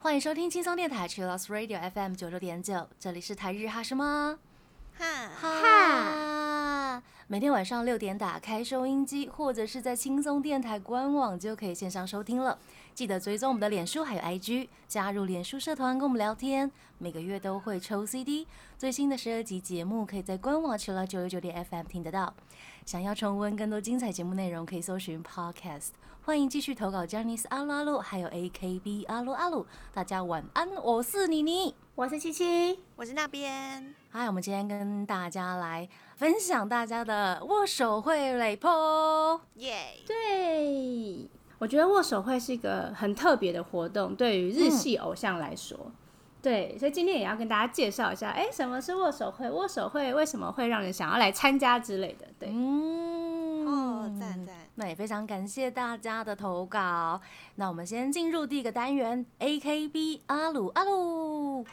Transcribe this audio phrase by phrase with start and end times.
[0.00, 4.38] 欢迎收听轻松电台 Chillus Radio FM 九六点九，这里是台日哈什么？
[4.98, 7.02] 哈，哈。
[7.26, 12.58] 每天晚上六点打开收音机，或者是在轻松电台官网就可以线上收听了。
[12.94, 16.70] 记得追踪我们的脸书还有 IG，加入脸书社团跟我们聊天。
[16.98, 18.46] 每个月都会抽 CD，
[18.78, 22.32] 最新的十二集节目可以在官网除了九六九点 FM 听得到。
[22.86, 25.88] 想要重温更多精彩节目内容，可以搜寻 Podcast。
[26.22, 29.66] 欢迎继续投稿 j a n i c e 阿鲁阿鲁，还有 AKB 阿鲁阿鲁。
[29.92, 33.92] 大家晚安，我是妮妮，我是七七，我是那边。
[34.10, 39.40] 嗨，我们今天跟大家来分享大家的握手会雷破。
[39.56, 45.77] 耶，对，我觉得握手会是一个很特别的活动，对于日系偶像来说，
[46.41, 49.49] 对，所以今天也要跟大家介绍一下，哎，什么是握手会？
[49.49, 52.25] 握手会为什么会让人想要来参加之类的？
[52.39, 54.55] 对，嗯，哦，赞赞。
[54.75, 57.19] 那也非常感谢大家的投稿。
[57.55, 61.65] 那我们先进入第一个单元，AKB 阿鲁阿鲁。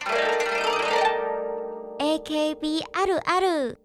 [1.99, 3.77] AKB あるある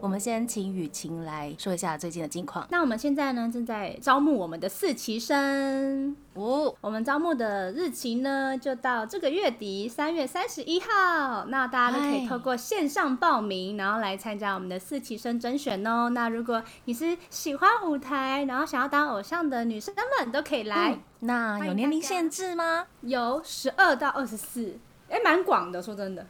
[0.00, 2.66] 我们先请雨晴来说一下最近的近况。
[2.70, 6.16] 那我们现在呢，正在招募我们的四期生。
[6.34, 11.46] 哦，我们招募的日期呢，就到这个月底三月三十一号。
[11.46, 16.10] 那大家都可以透过线上报名，然后来参加我们的四期生甄选哦。
[16.10, 20.92] 那如果你是喜欢舞台，然后想要当偶像的女生们，都可以来。
[20.92, 22.86] 嗯那有年龄限制吗？
[23.00, 25.82] 有十二到二十四，哎，蛮广的。
[25.82, 26.26] 说真的，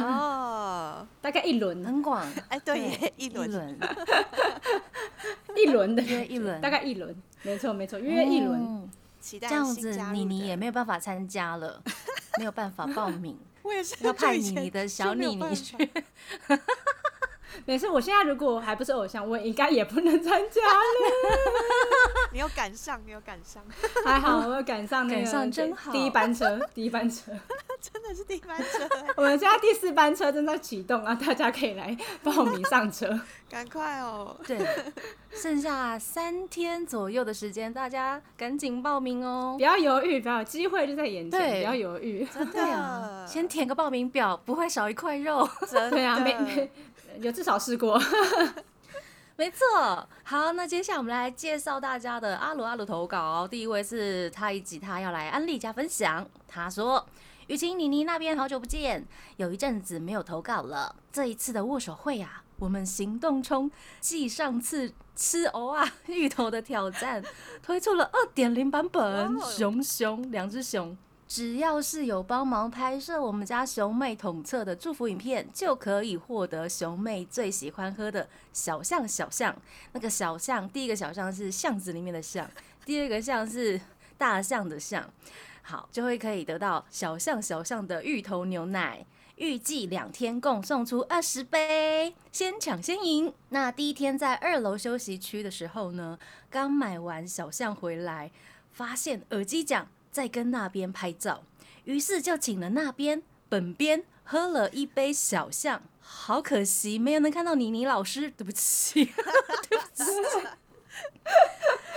[0.00, 3.78] 哦， 大概一轮，很广，哎，对耶，一一轮，轮，
[5.56, 8.60] 一轮 的，约一轮，大概一轮，没错没错，约一轮。
[8.60, 8.90] 嗯
[9.22, 11.80] 期待这样子妮妮也没有办法参加了，
[12.40, 15.76] 没有办法报名，我也是要派妮妮的小妮妮去
[16.40, 16.58] 法。
[17.64, 22.30] 没事，我现在如果还不是偶像，我应该也不能参加了。
[22.32, 23.62] 你有赶上，你有赶上，
[24.04, 27.32] 还好我有赶上那个赶上真好第一班车，第一班车。
[27.82, 33.20] 真的是第一班车， 我们现在第四班车正在启动啊，大家可以来报名上车。
[33.50, 34.34] 赶快哦！
[34.46, 34.56] 对，
[35.32, 39.64] 剩下三天左右的时间，大家赶紧报名哦不。
[39.64, 42.24] 要犹豫，不要机会就在眼前，不要犹豫。
[42.32, 45.46] 真对啊，先填个报名表，不会少一块肉。
[45.68, 46.70] 真对啊，的没没
[47.20, 48.00] 有至少试过。
[49.36, 53.48] 没错，好，那接下来我们来介绍大家的阿鲁阿鲁投稿。
[53.48, 56.24] 第一位是他一吉，他要来安利加分享。
[56.46, 57.04] 他说
[57.48, 59.04] ：“雨晴妮妮那边好久不见，
[59.38, 60.94] 有一阵子没有投稿了。
[61.10, 63.70] 这一次的握手会啊，我们行动冲
[64.00, 67.24] 继上次吃藕啊芋头的挑战，
[67.62, 70.96] 推出了二点零版本，熊熊两只熊。”
[71.34, 79.56] 只要是有帮忙拍摄我们家熊妹统测的祝福影片，就可以获得熊妹最喜欢喝的小象小象。
[79.92, 82.46] 那个小象，第一个小象是巷子里面的象，
[82.84, 83.80] 第二个象是
[84.18, 85.08] 大象的象。
[85.62, 89.06] 好，就会可以得到小象小象的芋头牛奶。
[89.36, 93.32] 预计两天共送出二十杯，先抢先赢。
[93.48, 96.18] 那第一天在二楼休息区的时候呢，
[96.50, 98.30] 刚买完小象回来，
[98.74, 101.42] 发现耳机奖在跟那边拍照，
[101.84, 105.82] 于是就请了那边本边喝了一杯小象。
[105.98, 109.06] 好可惜，没有能看到妮妮老师，对不起，
[109.66, 110.46] 对不起。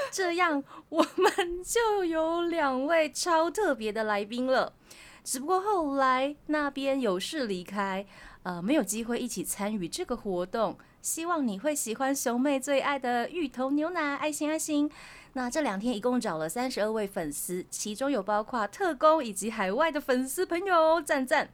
[0.09, 4.73] 这样我们就有两位超特别的来宾了。
[5.23, 8.05] 只不过后来那边有事离开，
[8.43, 10.77] 呃，没有机会一起参与这个活动。
[11.01, 14.89] 希望你会喜欢熊妹最爱的芋头牛奶，爱心爱心。
[15.37, 21.49] 那这两天一共找了三十二位粉丝，其中有包括特工以及海外的粉丝朋友，赞赞！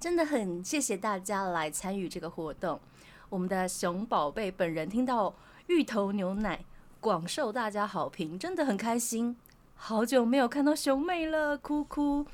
[0.00, 2.80] 真的很谢谢大家来参与这个活动。
[3.28, 5.34] 我们的熊宝贝本人听到
[5.66, 6.64] 芋头牛奶
[6.98, 9.36] 广受大家好评，真的很开心。
[9.74, 12.24] 好久没有看到熊妹了，哭哭。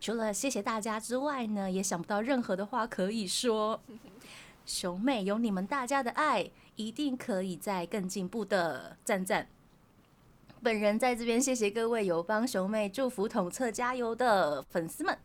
[0.00, 3.78] 除了谢谢大家之外呢，也想不到任何的话可以说。
[4.64, 9.48] 熊妹有你们大家的爱，一定可以再更进步的，赞赞。
[10.62, 15.18] 本人在这边谢谢各位有帮熊妹祝福统测加油的粉丝们，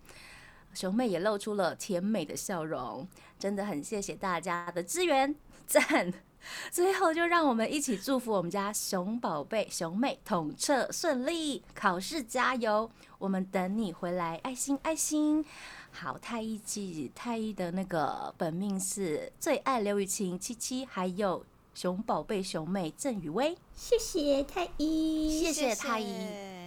[0.74, 3.07] 熊妹也露出了甜美的笑容，
[3.38, 5.36] 真的很谢谢大家的支援，
[5.68, 6.12] 赞！
[6.72, 12.89] 最后就让我们一起祝福我们家熊宝贝熊妹统测顺利，考试加油！
[13.19, 15.45] 我们等你回来，爱心爱心。
[15.92, 21.45] 好，太一记太一的那个本命是最爱刘雨晴七七，还有
[21.79, 23.56] 熊宝贝熊妹郑雨薇。
[23.75, 26.12] 谢谢太医，谢谢太医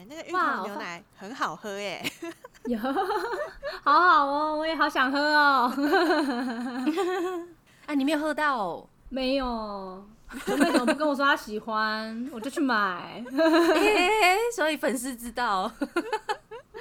[0.08, 2.00] 那个芋哇头牛奶很好喝耶，
[2.66, 2.78] 有，
[3.82, 5.72] 好好哦，我也好想喝哦。
[7.86, 10.04] 啊，你没有喝到、哦，没有，
[10.46, 13.20] 熊妹怎么不跟我说她喜欢，我就去买。
[13.34, 15.72] 欸所以粉丝知道。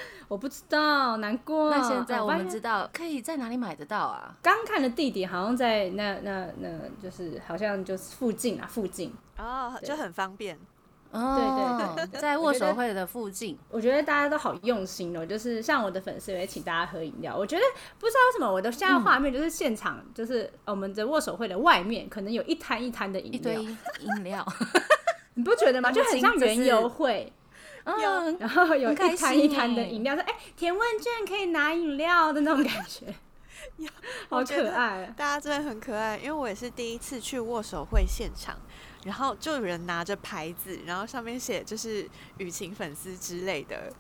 [0.28, 1.69] 我不知道，难过。
[1.72, 4.36] 那现在我们知道可以在哪里买得到啊？
[4.42, 6.69] 刚看的地点好像在那那那，
[7.01, 9.13] 就是好像就是附近啊，附近。
[9.38, 10.57] 哦，就很方便。
[11.12, 13.57] 哦，对对在握手会的附近。
[13.69, 17.36] 我觉得大家都好用心哦，就是像我的粉丝也请大家喝饮料。
[17.36, 17.63] 我觉得
[17.98, 23.62] 不知道为什么，我的现在画面就是现场，就是我们的握手会的外面，可能有一摊一摊的饮一堆料，
[24.01, 24.46] 饮料，
[25.34, 25.92] 你不觉得吗？
[25.92, 27.34] 就很像这是园游会，
[27.97, 33.13] 嗯，然后有一摊一摊的饮料，说哎、填问卷可以拿饮料的那种感觉，
[34.30, 35.13] 好可爱啊。
[35.15, 38.56] 大家真的很可爱，因为我也是第一次去握手会现场，
[39.03, 42.07] 然后就有人拿着牌子，然后上面写就是
[42.38, 43.91] 雨晴粉丝之类的，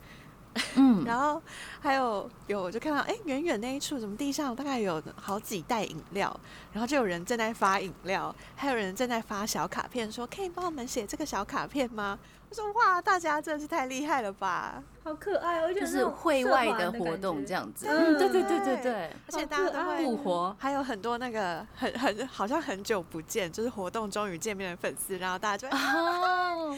[0.75, 1.41] 嗯， 然后
[1.79, 6.37] 还有有我就看到哎，远远那一处怎么地上大概有好几袋饮料，
[6.73, 12.19] 然后就有人正在发饮料，还有人正在发小卡片，说可以帮我们写这个小卡片吗？
[12.49, 14.83] 我说哇，大家真的是太厉害了吧！
[15.03, 17.85] 好可爱，我觉就是会外的的活动这样子。
[17.87, 20.55] 嗯对对对对对对，而且大家都会复活。
[20.59, 26.75] 还有很多那个很很好像很久不见，就是活动终于见面的粉丝，然后大家就会哦，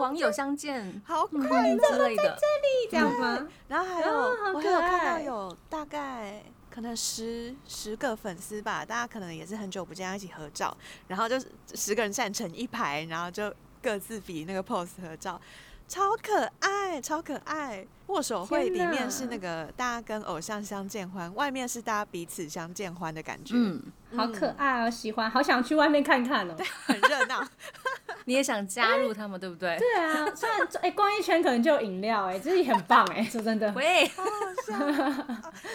[0.00, 1.92] 网友相见好嗯快乐。
[1.92, 2.38] 之类的。
[2.90, 3.48] 这样吗？
[3.68, 10.76] 然后还有、我还有看到有大概可能十十个粉丝吧，大家可能也是很久不见，要一起合照，
[11.06, 15.40] 然后就是十个人站成一排，然后就各自比那个 pose 合照。
[15.92, 17.86] 超可爱，超可爱！
[18.06, 23.82] 握手会里面是那个大家跟偶像相见欢，外面是大家彼此相见欢的感觉，嗯，
[24.16, 26.56] 好可爱哦，喜欢，好想去外面看看哦。
[26.86, 27.46] 很热闹。
[28.24, 29.76] 你也想加入他们，对不对？
[29.78, 34.10] 对啊，虽然哎、逛一圈可能就有饮料哎、这也很棒哎、 说真的，喂，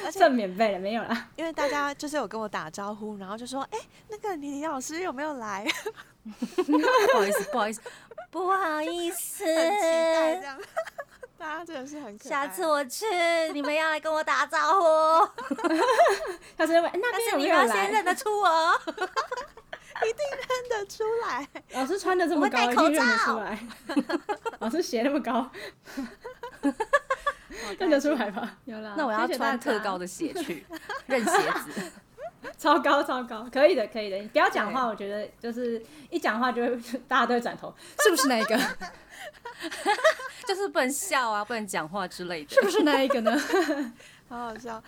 [0.04, 1.28] 而且剩免费了没有啦。
[1.36, 3.78] 因为大家就是有跟我打招呼，然后就说：“哎、
[4.10, 5.63] 那个李李老师有没有来？”
[6.28, 7.80] 不好意思，不好意思，
[8.29, 10.57] 不好意思，很期待这样。
[11.38, 12.29] 大家真的是很可爱。
[12.29, 13.06] 下次我去，
[13.53, 15.29] 你们要来跟我打招呼，
[16.57, 17.91] 他说哎 那但是边有没有你们要先来？
[17.91, 18.79] 认得出我。
[20.06, 23.59] 一定认得出来，老师穿的这么高，我会戴口一定认得罩出来。
[24.59, 25.50] 老师鞋那么高，
[27.79, 28.57] 认得出来吧？
[28.65, 28.94] 有啦。
[28.95, 30.63] 那我要穿特高的鞋去
[31.07, 31.91] 认鞋子。
[32.57, 34.18] 超高超高，可以的可以的。
[34.18, 36.69] 你不要讲话，我觉得就是一讲话就会
[37.07, 37.74] 大家都会转头，
[38.04, 38.57] 是不是那一个？
[40.48, 42.50] 就是不能笑啊，不能讲话之类的。
[42.54, 43.36] 是不是那一个呢？
[44.29, 44.75] 好好笑。
[44.75, 44.83] 啊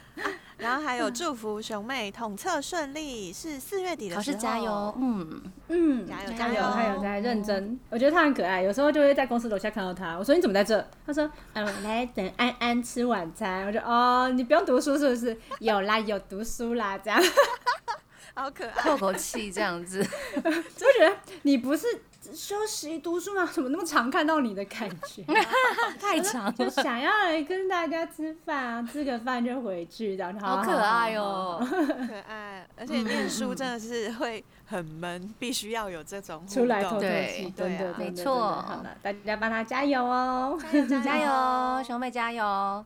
[0.60, 4.38] 然后还有祝福熊妹统测顺利，是四月底的考时候。
[4.38, 7.80] 试加油，嗯，嗯，加油加油，加油他有在认真。
[7.90, 10.18] 我觉得他很可爱，有时候就会在公司楼下看到他。
[10.18, 10.86] 我说你怎么在这？
[11.06, 13.66] 他说嗯，我来等安安吃晚餐。
[13.66, 15.38] 我说哦，你不用读书是不是？
[15.60, 17.24] 有啦，有读书啦，这样。
[18.36, 18.82] 好可爱。
[18.82, 20.04] 透口气这样子。
[20.44, 21.88] 就觉得你不是
[22.34, 23.46] 休息读书吗？
[23.52, 25.24] 怎么那么常看到你的感觉？
[26.00, 31.16] 太长就了，想要来跟大家吃饭啊，吃个饭就回去，这样好可爱。
[31.16, 31.60] 哦。
[31.62, 40.60] 可爱，而且念书真的是会很闷，必须要有这种互出来透透动对气，对啊没错好了，大家帮他加油哦！
[41.04, 42.86] 加油， 熊妹加油！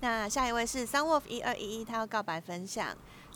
[0.00, 2.86] 那下一位是 Sunwolf 一二一一，他要告白分享，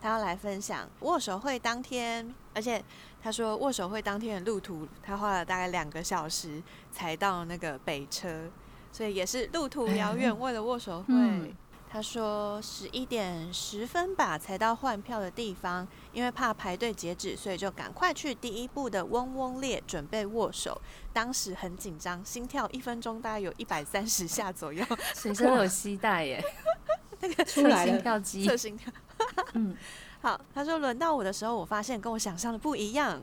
[0.00, 2.82] 他要来分享握手会当天，而且
[3.24, 6.62] 他说握手会当天的路途，他花了大概两个小时
[6.92, 8.50] 才到那个北车，
[8.92, 11.06] 所以也是路途遥远， 为了握手会。
[11.08, 11.56] 嗯
[11.88, 20.78] 他说十一点十分吧才到换票的地方，因为怕排队截止，所以就赶快去第一步的嗡嗡列准备握手。
[21.12, 26.42] 当时很紧张，心跳一分钟大概有一百三十下左右，随身都有携带耶，
[27.20, 28.56] 那个出来心，跳机测。
[28.56, 28.92] 心跳。
[29.52, 29.76] 嗯，
[30.24, 33.22] 好，他说轮到我的时候，我发现跟我想象的不一样。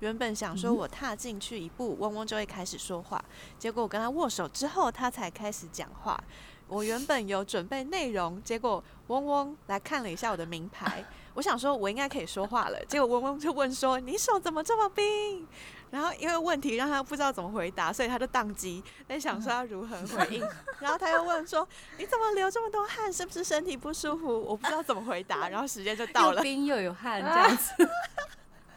[0.00, 3.24] 原本想说我踏进去一步，嗡嗡就会开始说话，
[3.58, 6.22] 结果我跟他握手之后，他才开始讲话。
[6.66, 15.48] 我原本有准备内容，结果嗡嗡来看了一下我的名牌，我想说我应该可以说话了，结果嗡嗡就问说：“你手怎么这么冰？”
[15.90, 20.46] 然后因为问题让他不知道怎么回答，所以他就宕机，在想说要如何回应。
[20.80, 21.66] 然后他又问说
[21.98, 23.12] ：“你怎么流这么多汗？
[23.12, 26.36] 是不是身体不舒服？”我不知道怎么回答，然后时间就到了。
[26.36, 27.88] 又冰又有汗这样子。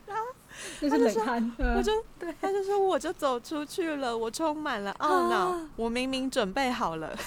[0.82, 1.54] 那是冷汗。
[1.58, 7.18] 我嗯就对，他就说我就走出去了，我充满了懊恼，我明明准备好了。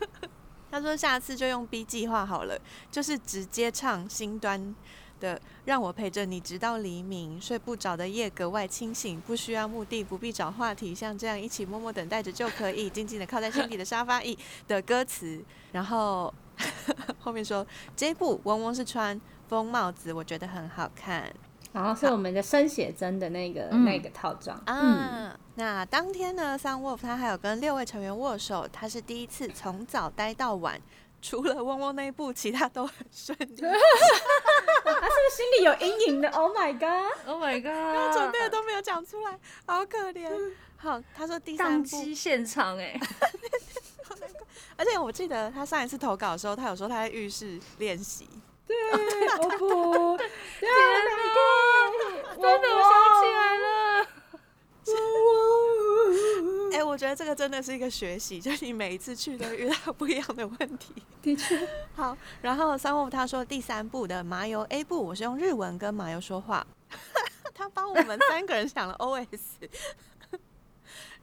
[0.70, 2.56] 他说下次就用 B 计划好了，
[2.90, 4.74] 就是直接唱新端
[5.20, 14.36] 的，让我陪着你直到黎明，睡不着的夜格外清醒，不需要目的，不必找话题，像这样一起默默等待着就可以，静静的靠在心底的沙发椅
[14.66, 15.40] 的歌词。
[15.72, 16.32] 然后
[17.20, 21.32] 后面说这一部嗡嗡是穿风帽子，我觉得很好看
[21.72, 24.80] 然后是我们的生写真的那个、嗯那个套装啊。
[24.80, 30.80] 嗯，那当天呢，Sun Wolf 他还有跟六位成员握手，他是第一次从早待到晚。
[31.22, 33.56] 除了汪汪那一部，其他都很顺利。
[33.62, 33.68] 他
[34.92, 38.12] 是不是心里有阴影的？Oh my god！Oh my god！
[38.16, 40.30] 准备的都没有讲出来，好可怜。
[40.76, 42.98] 好，他说第三宕部，机现场哎、
[44.76, 48.28] 而且我记得他上一次投稿的时候，他有说他在浴室练习。
[48.66, 48.76] 对
[49.38, 51.10] 我不，天哪！
[52.40, 54.06] 真的，我想起来了。
[56.72, 60.94] 哎、我觉得这个真的是一个学习，就是你每一次去都遇到 不一样的问题。
[61.20, 66.66] 的确， 好，然后三沃他说第三部的麻油 A 部，我是用日文跟麻油说话，
[67.52, 69.26] 他帮我们三个人想了 OS。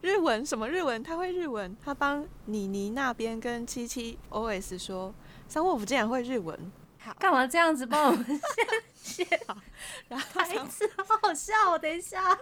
[0.01, 1.01] 日文什么日文？
[1.01, 5.11] 他会日文，他帮妮妮那边跟七七 OS 说，
[5.47, 8.41] 三沃夫竟然会日文，好干嘛这样子帮我们
[10.07, 10.87] 然后孩三子？
[10.97, 11.79] 好好笑哦！
[11.79, 12.37] 等一下，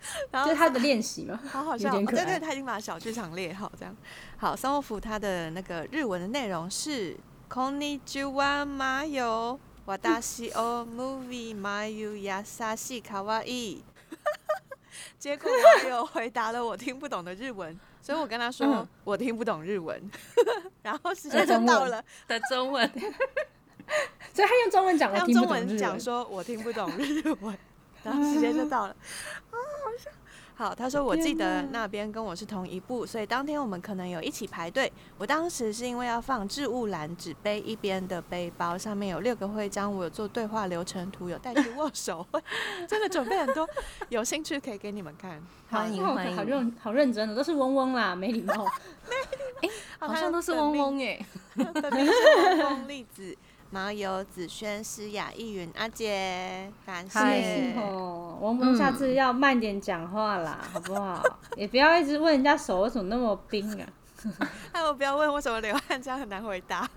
[0.31, 1.39] 然后就是他的练习嘛。
[1.49, 3.95] 好好笑哦，有点可爱对对，他已经把小剧场列好这样。
[4.37, 7.17] 好，三沃夫他的那个日文的内容是
[7.49, 9.59] “Konnichiwa 麻油”。
[10.21, 13.81] 私を movie 麻油優しい可愛い。
[15.19, 20.01] 结果麻油回答了我听不懂的日文，所以我跟他说、嗯我听不懂日文，
[20.81, 22.89] 然后时间就到了，的中文，
[24.33, 25.99] 所以他用中文讲，他用我听不中文讲懂日文。
[25.99, 27.57] 说我听不懂日文，
[28.08, 28.96] 然后时间就到了，
[29.50, 30.12] 啊，好像。
[30.54, 34.92] 好，他说我记得那边跟我是同一部，所以当天我们可能有一起排队。
[35.16, 42.42] 我当时是因为要放置物篮，只背一边的背包，上面有六个徽章，我有做对话流程图，有带去握手会，
[42.88, 43.68] 真的准备很多，
[44.08, 45.40] 有兴趣可以给你们看。
[45.70, 48.66] 欢迎哦欢迎，好认好认真的，都是嗡嗡啦，没礼貌。
[49.06, 51.24] 没礼貌好像都是嗡嗡 哎。
[51.54, 53.36] 本命是嗡嗡栗子。
[53.70, 57.74] 麻油、子轩、诗雅、易云、阿姐，感嗨谢。
[57.76, 61.22] 哦，嗡嗡下次要慢点讲话啦， 好不好？
[61.54, 63.86] 也不要一直问人家手为什么那么冰啊。
[64.72, 66.88] 还有不要问为什么流汗，这样很难回答。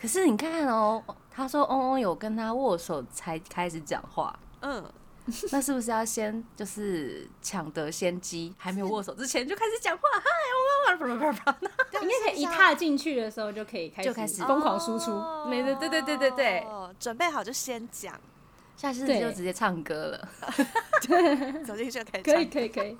[0.00, 4.84] 可是你看哦，他说嗡嗡有跟他握手才开始讲话，嗯，
[5.50, 10.02] 那是不是要先就是抢得先机，还没有握手之前就开始讲话？
[10.12, 11.66] 嗨，嗡嗡，不不不不，
[12.04, 15.12] 应该可以一踏进去的时候就可以开始就开始疯狂输出。
[15.12, 16.66] 哦没对对对对对对
[16.98, 18.20] 准备好就先讲，
[18.76, 20.28] 下次对就直接唱歌了。
[21.64, 22.44] 走进去就可以可以。
[22.46, 22.96] 可以可以，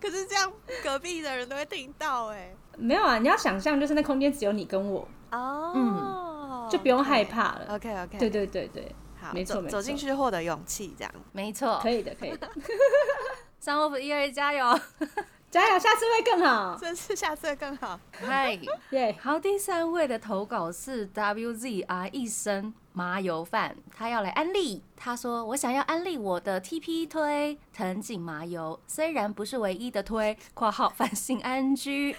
[0.00, 0.52] 可是这样
[0.82, 2.54] 隔壁的人都会听到哎。
[2.76, 7.24] 没有啊，你要想象就是那空间只有你跟我，哦，就不用害。
[7.24, 7.66] 怕了。
[7.70, 8.94] OK OK，对对对对，
[9.32, 11.12] 好，没错走走进去获得勇气，这样。
[11.32, 12.48] 没错，可以的可以的，
[13.58, 14.78] 三 of 一二加油！
[15.50, 16.78] 加油，下次会更好。
[16.80, 17.98] 真是下次会更好。
[18.12, 18.58] 嗨，
[18.90, 24.82] 耶，好，第三位的投稿是 WZR 一生麻油饭，他要来安利。
[24.96, 32.16] 他说：“我想要安利我的 TP 推藤井麻油，虽然不是唯一的推（括号反性安居），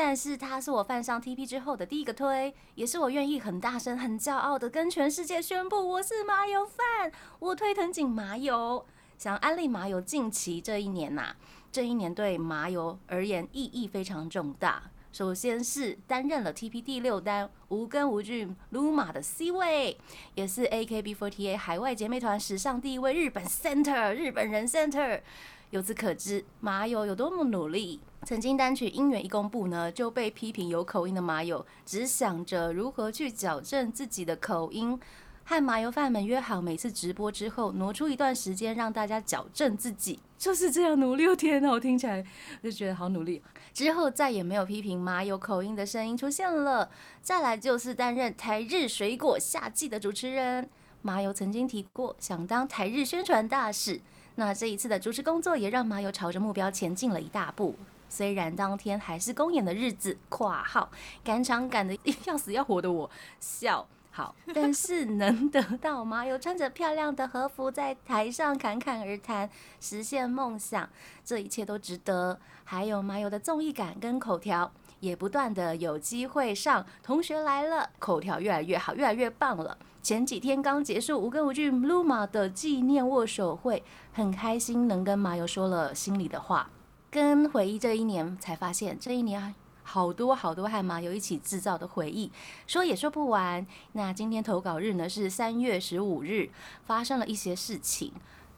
[0.00, 8.86] 但是他是我犯上 TP 之后的第一个推，也是我愿意很大声、很骄傲的跟全世界宣布我是麻油饭，我推藤井麻油。
[9.18, 11.34] 想安利麻油，近期这一年呐、
[11.72, 14.84] 这一年对麻油而言意义非常重大。
[15.10, 19.98] 首先是担任了 TP 第六单无根无据 Luma 的 C 位，
[20.36, 25.22] 也是 AKB48 海外姐妹团史上第一位日本 Center 日本人 Center。
[25.70, 28.00] 由此可知，麻友有多么努力。
[28.24, 34.98] 曾经单曲音源一公布呢，就被批评有口音的麻友，只想着如何去矫正自己的口音。
[35.44, 41.26] 和麻油饭们约好，每次直播之后挪出一段时间让大家矫正自己，就是这样努力。
[41.26, 42.22] 哦天哪，我听起来
[42.62, 43.42] 就觉得好努力。
[43.72, 46.90] 之后再也没有批评麻油口音的声音出现了。
[47.22, 50.68] 再来就是担任台日水果夏季的主持人。
[51.00, 54.00] 麻油曾经提过想当台日宣传大使，
[54.38, 57.74] 那这一次的主持工作也让麻油朝着目标前进了一大步。
[58.08, 60.88] 虽然当天还是公演的日子（括号
[61.24, 63.84] 赶场赶得要死要活的我笑）。
[64.12, 70.88] 好， 但是能得到麻油穿着漂亮的和服在台上侃侃而谈，实现梦想，
[71.24, 72.38] 这一切都值得。
[72.62, 79.76] 还有麻油的综艺感跟口条，也不断的有机会上《同学来了》，口条越来越好，越来越棒了。
[80.08, 86.70] 前几天刚结束无根无据 Luma 的纪念握手会，很开心能跟麻油说了心里的话，
[87.10, 92.32] 跟回忆这一年，才发现这一年好多好多和麻油一起制造的回忆，
[92.66, 93.66] 说也说不完。
[93.92, 96.48] 那今天投稿日呢是三月十五日，
[96.86, 98.10] 发生了一些事情，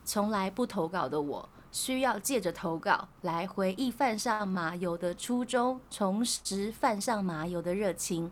[0.05, 1.49] 从来不投稿的我。
[1.73, 8.31] 需要借着投稿来回忆犯上麻油的初衷，重拾犯上麻油的热情。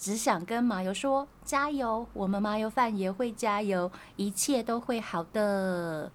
[0.00, 6.10] 只想跟麻油说加油，我们麻油饭也会加油，一切都会好的。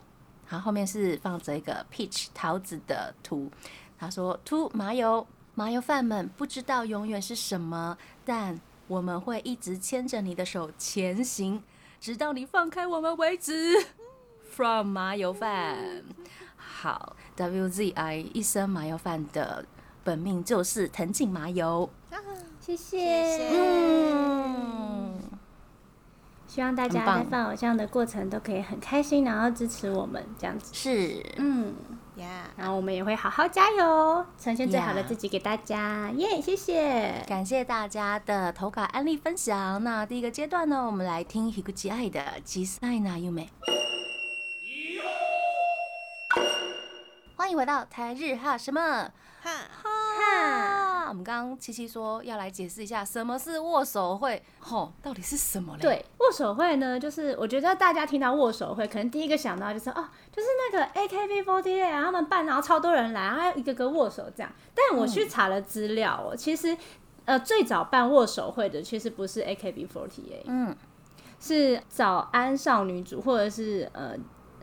[0.48, 3.52] 好，后面是放着一个 peach 桃子的图，
[4.00, 11.62] 他说：“to 麻油麻油饭们不知道永远是什么，但我们会一直牵着你的手前行，
[12.00, 13.86] 直到你放开我们为止。
[14.50, 16.04] ”From 麻油饭。
[16.56, 19.64] 好，WZI 一生麻油饭的
[20.04, 21.88] 本命就是藤井麻油。
[22.66, 23.48] 谢谢。
[23.52, 25.14] 嗯，
[26.48, 30.74] 希望大家在放偶像的过程都可以很开心，然后支持我们这样子。
[30.74, 31.76] 是，嗯
[32.18, 36.10] ，，Yeah，然后我们也会好好加油，呈现最好的 Yeah 自己给大家。
[36.16, 37.24] 耶、谢谢。
[37.28, 39.84] 感谢大家的投稿案例分享。
[39.84, 43.44] 那第一个阶段呢，我们来听 Higuchi 爱的《吉赛娜优美》。
[47.36, 49.12] 欢迎回到台日哈什么
[49.44, 49.52] 哈，
[51.06, 51.10] 哈？
[51.10, 64.52] 我们刚刚七七说要来解释一下什么是握手会，吼，到底是什么嘞？，对，握手会呢，就是我觉得大家听到握手会，可能第一个想到就是哦，就是那个 AKB48 啊，他们办，然后超多人来，然后一个个握手这样。
[64.74, 66.76] 但我去查了资料哦，其实
[67.26, 70.76] 呃最早办握手会的其实不是 AKB48，嗯，
[71.40, 74.16] 是早安少女组或者是呃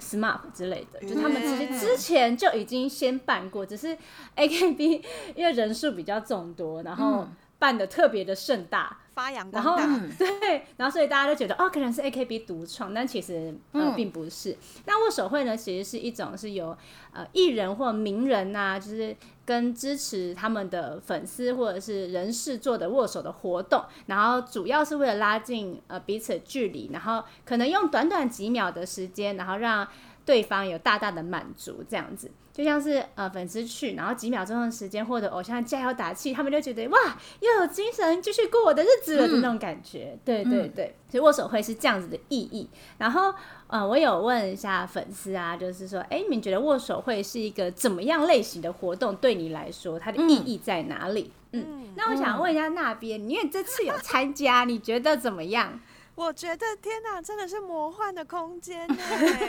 [0.03, 3.97] SMAP 之类的，就他们其实之前就已经先办过，只是
[4.37, 5.03] AKB
[5.37, 7.33] 因为人数比较众多，然后嗯。
[7.63, 10.11] 办的特别的盛大，发扬光大，嗯。
[10.19, 13.95] 对，然后所以大家都觉得哦，可能是 AKB 独创，但其实呃、嗯。
[13.95, 14.59] 并不是。
[14.85, 16.77] 那握手会呢，其实是一种是由
[17.13, 29.87] 呃艺人或名人呐、就是跟支持他们的粉丝或者是人士做的握手的活动，然后主要是为了拉近呃彼此距离，然后可能用短短几秒的时间，然后让
[30.25, 32.31] 对方有大大的满足，这样子。
[32.53, 36.99] 就像是呃粉丝去，然后几秒钟的时间，或者偶像加油打气，他们就觉得哇，
[37.41, 40.19] 又有精神继续过我的日子了的那种感觉。
[40.25, 42.69] 对对对，所以握手会是这样子的意义。
[42.99, 43.33] 然后
[43.69, 49.17] 呃，我有问一下粉丝啊，就是说，哎，你们觉得握手会是一个怎么样类型的活动？
[49.17, 51.33] 对你来说，它的意义在哪里？
[51.53, 55.81] 嗯，那我想问一下那边，因为这次有参加， 你觉得怎么样？
[56.15, 58.97] 我觉得天哪，真的是魔幻的空间呢！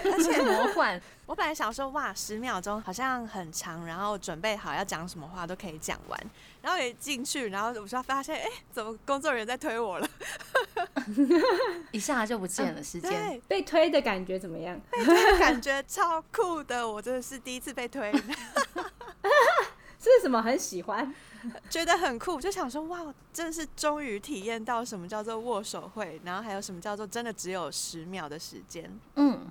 [0.06, 6.20] 而且魔幻，我本来想说，哇，十秒钟好像很长，然后准备好要讲什么话都可以讲完，
[6.62, 10.10] 然后也进去，然后我就发现，哎、怎么工作人员在推我了？
[11.92, 13.12] 一下就不见了时间。
[13.12, 14.80] 对，被推的感觉怎么样？
[15.38, 18.10] 感觉超酷的，我真的是第一次被推，
[20.00, 21.14] 是什么很喜欢？
[21.70, 28.90] 觉得很酷，就想说，哇，真的是终于体验到什么叫做握手会，然后还有什么叫做真的只有十秒的时间。
[29.16, 29.46] 嗯，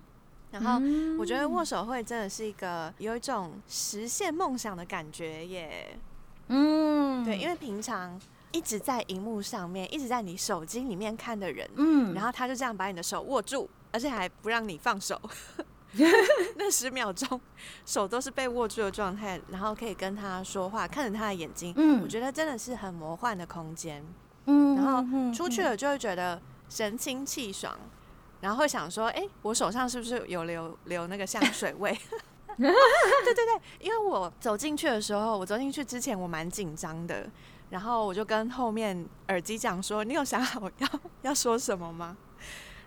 [0.51, 0.81] 然后
[1.19, 5.99] 我觉得握手会真的是一个有一种实现梦想的感觉耶。
[6.49, 15.19] 嗯，对，因为平常一直在荧幕上面，一直在你手机里面看的人，嗯，然后他就这样把你的手握住，而且还不让你放手。
[16.57, 17.41] 那十秒钟，
[17.85, 24.05] 手都是被握住的状态，然后可以跟他说话，看着他的眼睛，嗯我觉得真的是很魔幻的空间。
[24.47, 27.77] 嗯，然后嗯出去了就会觉得神清气爽，
[28.41, 31.93] 然后会想说，哎、我手上是不是有留留那个香水味？
[32.57, 37.27] 对对对，因为我走进去的时候，我走进去之前我蛮紧张的，
[37.71, 40.89] 然后我就跟后面耳机讲说：“你有想好要
[41.23, 42.17] 要说什么吗？”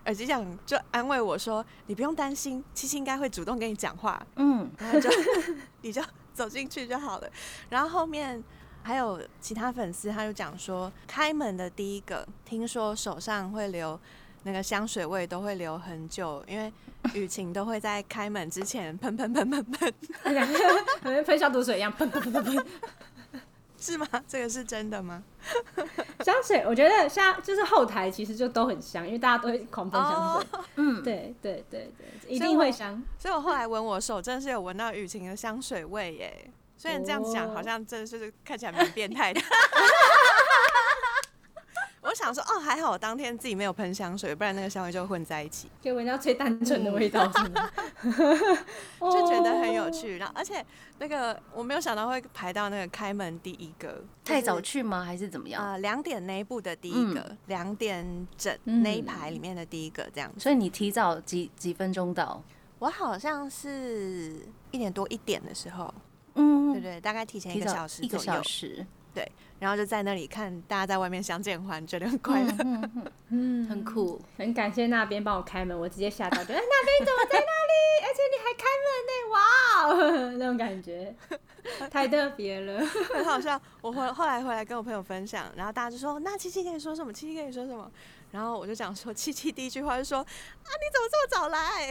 [0.06, 5.10] 耳机讲就安慰我说：“你不用担心，七七应该会主动跟你讲话。”嗯然后就
[5.82, 7.28] 你就走进去就好了。
[7.68, 8.42] 然后后面
[8.82, 13.98] 还有其他粉丝，他就讲说，开门的第一个，听说手上会留
[14.44, 16.72] 那个香水味，都会留很久，因为
[17.14, 19.92] 雨晴都会在开门之前喷喷喷喷喷，
[21.24, 22.66] 喷消毒水一样，喷喷喷喷喷。
[23.86, 24.06] 是吗？
[24.26, 25.22] 这个是真的吗？
[26.24, 30.60] 香水，我觉得像就是后台其实就都很香，因为大家都会狂喷香水。
[30.74, 33.00] 嗯，对对对对，一定会香。
[33.18, 36.50] 所以我后来闻我手，真的是有闻到雨晴的香水味耶。
[36.76, 39.40] 虽然这样讲，哦好像真的是看起来蛮变态的。
[42.06, 45.68] 我想说，哦，还好我当天自己没有喷香水，不然那个香味就会混在一起。
[45.82, 47.70] 可以闻到最单纯的味道，是吗？
[49.00, 49.90] 就觉得很有哦。
[49.90, 50.16] 趣。
[50.18, 50.64] 然后，而且
[50.98, 55.04] 那个我没有想到会排到那个开门第一个，太早去吗？
[55.04, 55.62] 还是怎么样？
[55.64, 60.40] 呃两点那一部的第一个，两、点整嗯那一排里面的第一个这样子。
[60.40, 62.40] 所以你提早几几分钟到？
[62.78, 65.92] 我好像是一点多一点的时候，
[66.34, 68.86] 嗯对对，大概提前一个小时一个左右小，时，
[69.60, 72.52] 然后就在那里看大家在外面相见欢，觉得很快乐。
[73.30, 74.20] 嗯很酷。
[74.36, 77.72] 很感谢那边帮我开门，我直接吓到，觉得哎那边怎么在那里？
[78.04, 79.36] 而且你还开门呢，哇
[79.84, 81.14] 哦， 那种感觉。
[81.90, 82.84] 太特别了。
[83.12, 83.60] 很好笑。
[83.80, 87.12] 我回后来回来跟我朋友分享，然后大家就说：“那七七跟你说什么？
[87.12, 87.90] 七七跟你说什么？”
[88.30, 90.24] 然后我就讲说，七七第一句话就说：“啊，
[90.62, 91.90] 你怎么这么早来？”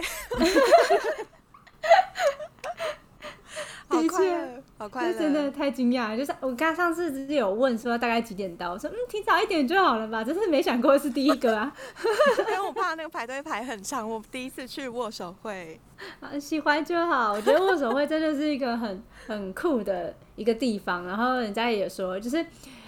[3.88, 6.18] 好快乐，好快乐，真的太惊讶了！
[6.18, 11.72] 就是我刚上次只是有问说大概几点到，我说嗯提早一点就好了吧，真是没想过是第一个啊！
[12.50, 14.10] 因为我怕那个排队排很长。
[14.10, 15.80] 我第一次去握手会，
[16.20, 21.06] 啊喜欢就好，我觉得握手会真的是一个很很酷的一个地方。
[21.06, 22.44] 然后人家也说，就是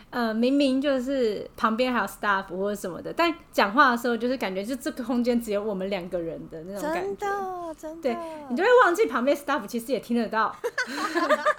[0.09, 7.27] 呃明明就是旁边还有 staff 或者什么的，但讲话的时候就是感觉就这个空间只有我们两个人的那种感真觉。
[7.27, 8.17] 的真的，对
[8.49, 10.55] 你就会忘记旁边 staff 其实也听得到，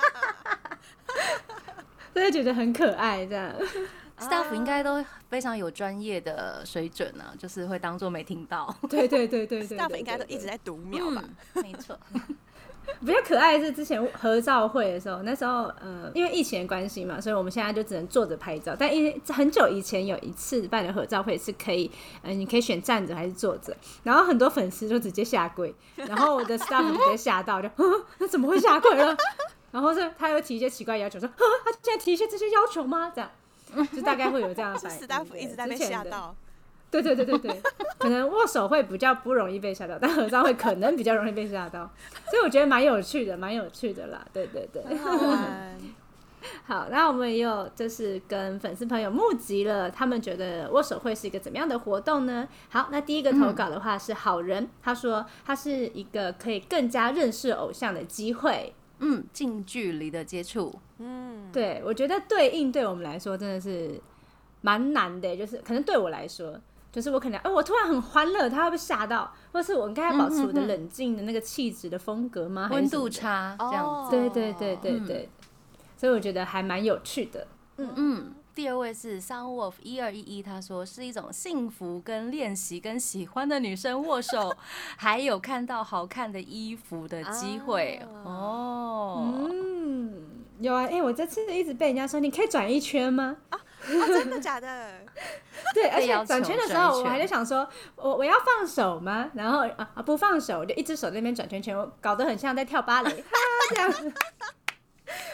[2.15, 3.53] 所以觉得很可爱这样。
[4.19, 8.75] staff 应该都非常有专业的水准呢、就是会当做没听到。
[8.91, 11.23] 对对对对 staff 应该都一直在读秒吧？
[11.55, 11.97] 嗯，没错。
[13.01, 18.74] 比较可爱的是之前合照会的时候，那时候呃，因为疫情的关系嘛，所以我们现在就只能坐着拍照。
[18.79, 21.90] 但因很久以前有一次办的合照会是可以，
[22.22, 29.16] 呃，你可以选站着还是坐着，然后很多粉丝就直接下跪，然后我的 staff 就直接吓到，就，嗯，那怎么会下跪了？
[29.70, 33.12] 然后是他又提一些奇怪要求，说，啊， 他现在提一些这些要求吗？
[33.14, 33.31] 这样，
[33.94, 35.07] 就大概会有这样的反应。
[35.07, 36.35] staff 一直在被吓到，
[36.90, 37.62] 对对对对对，
[37.98, 41.90] 可能握手会比较不容易被吓到，但合照会可能比较容易被吓到，
[42.31, 44.27] 所以我觉得蛮有趣的，蛮有趣的啦。
[44.33, 45.18] 对对对，好。
[46.64, 52.46] 好，那我们也有就是跟粉丝朋友募集了，他们觉得握手会是一个怎么样的活动呢？
[52.68, 58.72] 好，那第一个投稿的话是好人，他说他是一个可以更加认识偶像的机会。
[59.01, 64.01] 嗯，近距离的接触，嗯，对我觉得对应对我们来说真的是
[64.61, 66.59] 蛮难的，就是可能对我来说。
[66.90, 72.68] 就是我可能，哎、我突然很欢乐，他会被吓到，或是我应该要保持我的冷静的那个气质的风格吗？
[72.72, 74.16] 温度差这样哦子。
[74.16, 75.29] 对对对对嗯对，
[75.96, 77.46] 所以我觉得还蛮有趣的。
[77.77, 84.57] 嗯嗯，第二位是 Sunwolf 一二一一，他说是一种幸福跟练习跟喜欢的女生握手，
[84.96, 89.48] 还有看到好看的衣服的机会啊哦。
[89.51, 90.14] 嗯，
[90.59, 93.37] 有啊，哎、我这次一直被人家说，你可以转一圈吗？
[93.88, 94.92] 哦，真的假的？
[95.74, 99.31] 对，而且转圈的时候，我还在想说，我我要放手吗？
[99.35, 103.35] 然后啊啊不放手，我就一只手在那边转圈圈，我搞得很像在跳芭蕾， 啊
[103.70, 104.12] 这样子。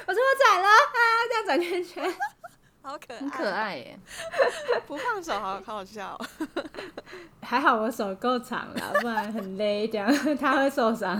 [0.06, 0.94] 我说我转了啊，
[1.28, 2.14] 这样转圈圈。
[2.82, 3.98] 好可爱，很可，爱耶，
[4.86, 6.20] 不放手，好好好笑。
[7.40, 11.18] 还好我手够长了，不然很勒，这样他会受伤。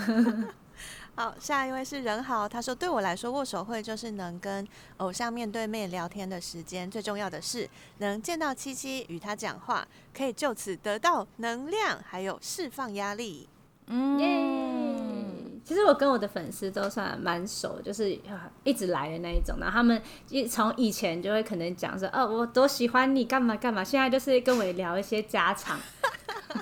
[1.16, 13.48] 好，下一位是任豪，他说对我来说，握手会就是能跟偶像面对面聊天的时间，最重要的是能见到七七，与他讲话，可以就此得到能量，还有释放压力。
[13.86, 15.60] 嗯，耶！
[15.64, 19.56] 其实我跟我的粉丝都算蛮熟，就是啊一直来的那一种。
[19.60, 23.84] 然后他们一从以前就会可能讲说，哦，我多喜欢你，干嘛干嘛。
[23.84, 25.78] 现在就是跟我聊一些家常。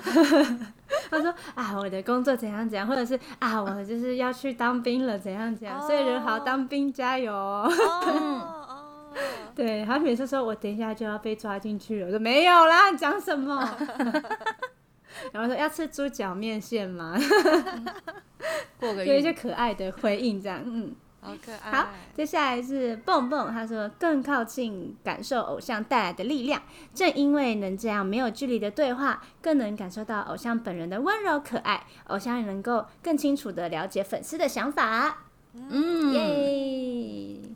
[1.11, 5.79] 他说啊，我的工作怎样怎样，或者是啊，我就是要去当兵了，怎样怎样。
[5.81, 7.71] 所以人好，当兵加油 哦。
[7.71, 9.13] 哦哦，
[9.55, 13.77] 对，他每次说我等一下就要被抓进去了，我说没有啦，你讲什么？
[15.31, 17.15] 然后说要吃猪脚面线吗？
[18.79, 20.95] 过个有一些，可爱的回应，这样，嗯。
[21.23, 21.71] 好可爱。
[21.71, 26.61] 好，接下来是蹦蹦，他说更靠近感受偶像带来的力量，
[26.93, 35.19] 正因为能这样没有距离的对话，更能感受到偶像本人的温柔可爱，偶像也能够更清楚的了解粉丝的想法。
[35.55, 36.02] 嗯，耶，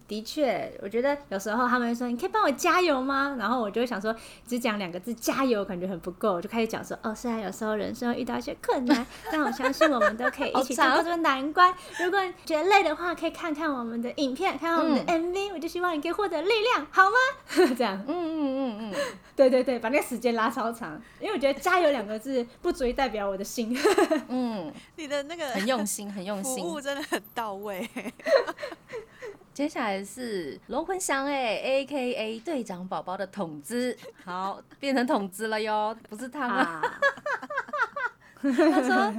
[0.07, 4.15] 的确，我觉得有时候他们会说：“你可以帮我加油吗？”然后我就会想说，
[4.47, 11.73] 只讲两个字“加油”感觉很不够，我就开始讲说：“哦，虽然有时候人生会遇到一些困难， 但我相信我们都可以一起度好长过这个难关。
[11.99, 17.15] 如果你觉得累的话，可以看看我们的影片，看看我们的 MV，、我就希望你可以获得力量，好吗？”
[17.77, 18.93] 这样，嗯嗯嗯嗯，
[19.35, 23.77] 对对对，把那个时间拉超长，因为我觉得“加油”两个字不足以代表我的心。
[24.29, 26.65] 嗯，你的那个很用心，很用心服心。
[26.65, 27.85] 务真的很到位。
[29.57, 36.57] 接下来是龙魂祥哎，A K A 队长宝宝的筒子，好，变成筒子了哟，不是他们。
[36.57, 36.99] 啊，
[38.39, 39.11] 他说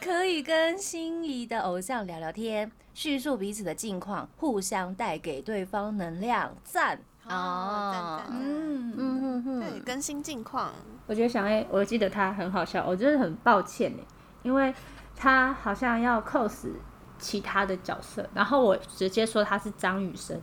[0.00, 6.98] 可以跟心仪的偶像聊聊天，叙述彼此的近况，互相带给对方能量，赞。
[7.28, 10.72] 哦嗯嗯哼哼，对，更新近况。
[11.06, 14.02] 我觉得小 A，我记得他很好笑，我真的很抱歉呢，
[14.42, 14.74] 因为
[15.14, 16.70] 他好像要 cos
[17.20, 20.40] 其他的角色，然后我直接说他是张雨生，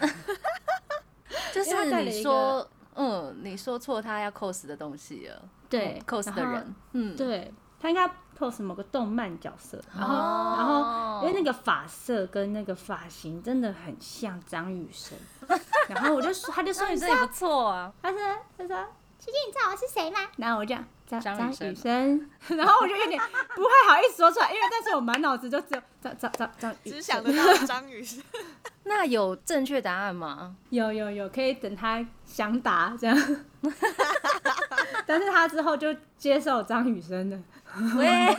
[1.52, 15.18] 就是他带了一说，嗯，你说错他要 cos 的东西了，对嗯，cos 的人，嗯，对，他应该 pose 某个动漫角色，然后、哦然后因为那个发色跟那个发型真的很像张雨生，
[15.88, 17.92] 然后我就说，他就说你这也不错啊。
[18.02, 18.18] 他说
[18.56, 18.76] 他说
[19.18, 20.18] 琪琪，你知道我是谁吗？
[20.36, 20.84] 然后我就这样
[21.18, 23.20] 张雨生， 然后我就有点
[23.54, 28.22] 不太好意思说出来，因为但是我满脑子就只有张张张张雨只想得到张雨生。
[28.84, 30.56] 那有正确答案吗？
[30.70, 33.16] 有有有，可以等他想答这样。
[35.06, 37.38] 但是他之后就接受张雨生的，
[37.96, 38.36] 喂，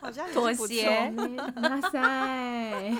[0.00, 1.12] 好像妥协
[1.56, 2.92] 哇塞，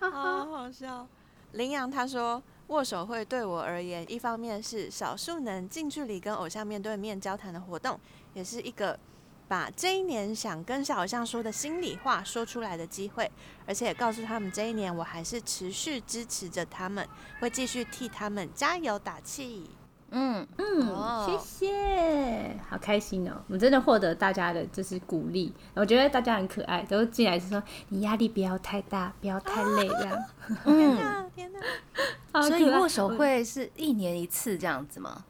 [0.00, 1.06] 好好笑。
[1.52, 7.98] 林阳他说，握手会对我而言，一方面是少数能近距离跟偶像面对面交谈的活动，
[8.32, 8.98] 也是一个
[9.46, 13.30] 把这一年想跟小偶像说的心里话说出来的机会，
[13.66, 17.06] 而且也告诉他们这一年我还是持续支持着他们，
[17.40, 19.70] 会继续替他们加油打气。
[20.16, 23.32] 嗯，嗯，哦谢谢，好开心哦！
[23.48, 30.24] 我们真的获得大家的就是鼓励，我觉得大家很可爱，都进来就说你压力不要太大，不要太累这样。
[30.64, 31.58] 天哪，天哪！
[32.42, 35.24] 所以握手会是一年一次这样子吗？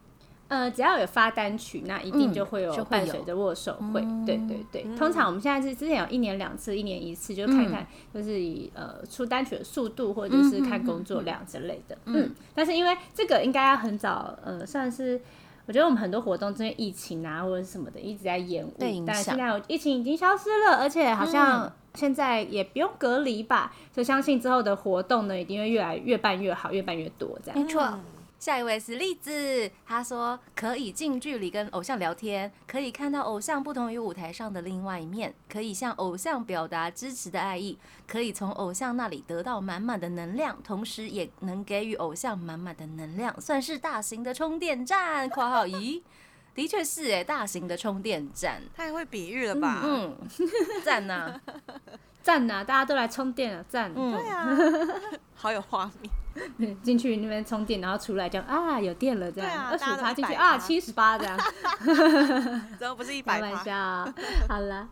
[0.47, 4.01] 呃，只要有发单曲，那一定嗯就会有就伴随着握手会。
[4.03, 11.97] 嗯对对对，嗯通常我们现在是之前有一年两次，一年一次，就看看就是以呃出单曲的速度或者是看工作量之类的。
[12.05, 15.21] 嗯嗯，但是因为这个应该要很早，呃，算是。
[15.67, 18.75] 我觉得我们很多活动因为疫情啊或者什么的一直在延误，
[19.07, 27.59] 但响现在疫情已经消失了，而且好像现在也不用隔离吧，所以相信之后的活动呢一定会越来越办越好，越办越多这样。
[27.59, 27.99] 没错。
[28.45, 45.27] 下一位是栗子，他说可以近距离跟偶像聊天，可以看到偶像不同于舞台上的另外一面，可以向偶像表达支持的爱意，可以从偶像那里得到满满的能量，同时也能给予偶像满满的能量，算是大型的充电站。
[45.33, 46.03] （括号咦，
[46.55, 48.61] 的确是哎，大型的充电站。
[48.77, 49.81] 太会比喻了吧？
[49.87, 50.19] 嗯，
[50.85, 51.41] 赞呐、
[52.25, 53.93] 赞呐、大家都来充电了，赞！
[53.95, 54.49] 嗯，对啊，
[55.37, 56.11] 好有画面。
[56.83, 61.39] 进去那边充电，然后出来这样啊，有电了这对啊样，二十大家都五趴进去100啊，趴七十八这样，
[62.81, 63.53] 怎么不是一开百开？
[63.53, 64.13] 玩笑。
[64.49, 64.89] 好了，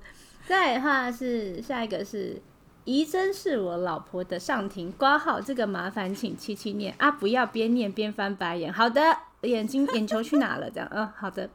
[0.46, 2.40] 再的话是下一个是
[2.84, 8.72] 怡珍是我老婆的上庭挂号，这个麻烦请七七念啊，不要边念边翻白眼。
[8.72, 9.00] 好的，
[9.40, 10.70] 眼睛眼球去哪了？
[10.70, 11.48] 这样，嗯，好的。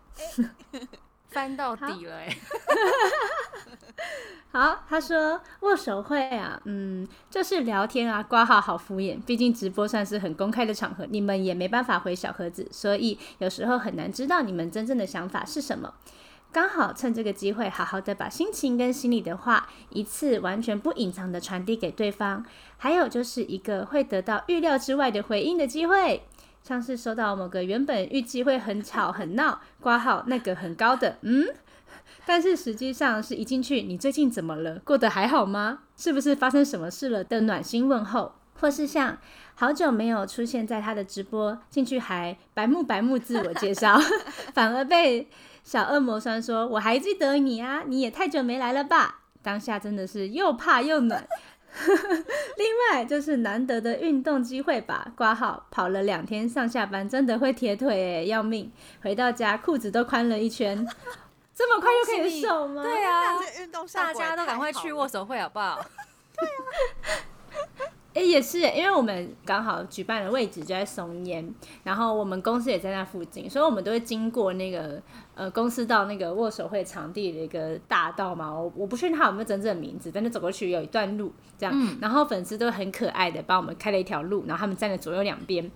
[1.38, 2.28] 翻到底了哎。
[4.52, 15.94] 好，他说握手会啊，嗯，就是聊天啊，挂号好敷衍，毕竟直播算是很公开的场合，你们也没办法回小盒子，所以有时候很难知道你们真正的想法是什么。
[16.52, 22.44] 刚好趁这个机会，好好的把心情跟心里的话一次完全不隐藏的传递给对方，
[22.78, 26.24] 还有就是一个会得到预料之外的回应的机会。
[26.68, 31.46] 像是收到某个原本预计会很吵很闹，挂号那个很高的，嗯，
[32.26, 34.80] 但是实际上是一进去，你最近怎么了？
[34.80, 35.80] 过得还好吗？
[35.96, 39.18] 是不是发生什么事了的暖心问候，或是像
[39.56, 43.98] 好久没有出现在他的直播，进去还白目白目自我介绍，
[44.54, 45.30] 反而被
[45.64, 51.26] 小恶魔酸说：“我还记得你啊，你也太久没来了吧？”当下真的是又怕又暖。
[52.58, 58.72] 另外就是难得的运动机会吧，挂号跑了两天上下班，真的会铁腿哎，要命！
[59.02, 60.76] 回到家裤子都宽了一圈，
[61.56, 62.84] 这么快就可以瘦吗？
[62.84, 63.36] 对啊
[63.94, 65.84] 大家都赶快去握手会好不好？
[68.18, 71.48] 哎、也是，因为我们刚好举办的位置就在松烟，
[71.84, 75.00] 然后我们公司也在那附近，所以我们都会经过那个
[75.36, 78.52] 呃公司到那个握手会场地的一个大道嘛。
[78.52, 85.70] 我我不确定它有没有真正的名字，但是走过去有一段路这样，然后粉丝都很可爱的帮我们开了一条路，然后他们站在左右两边，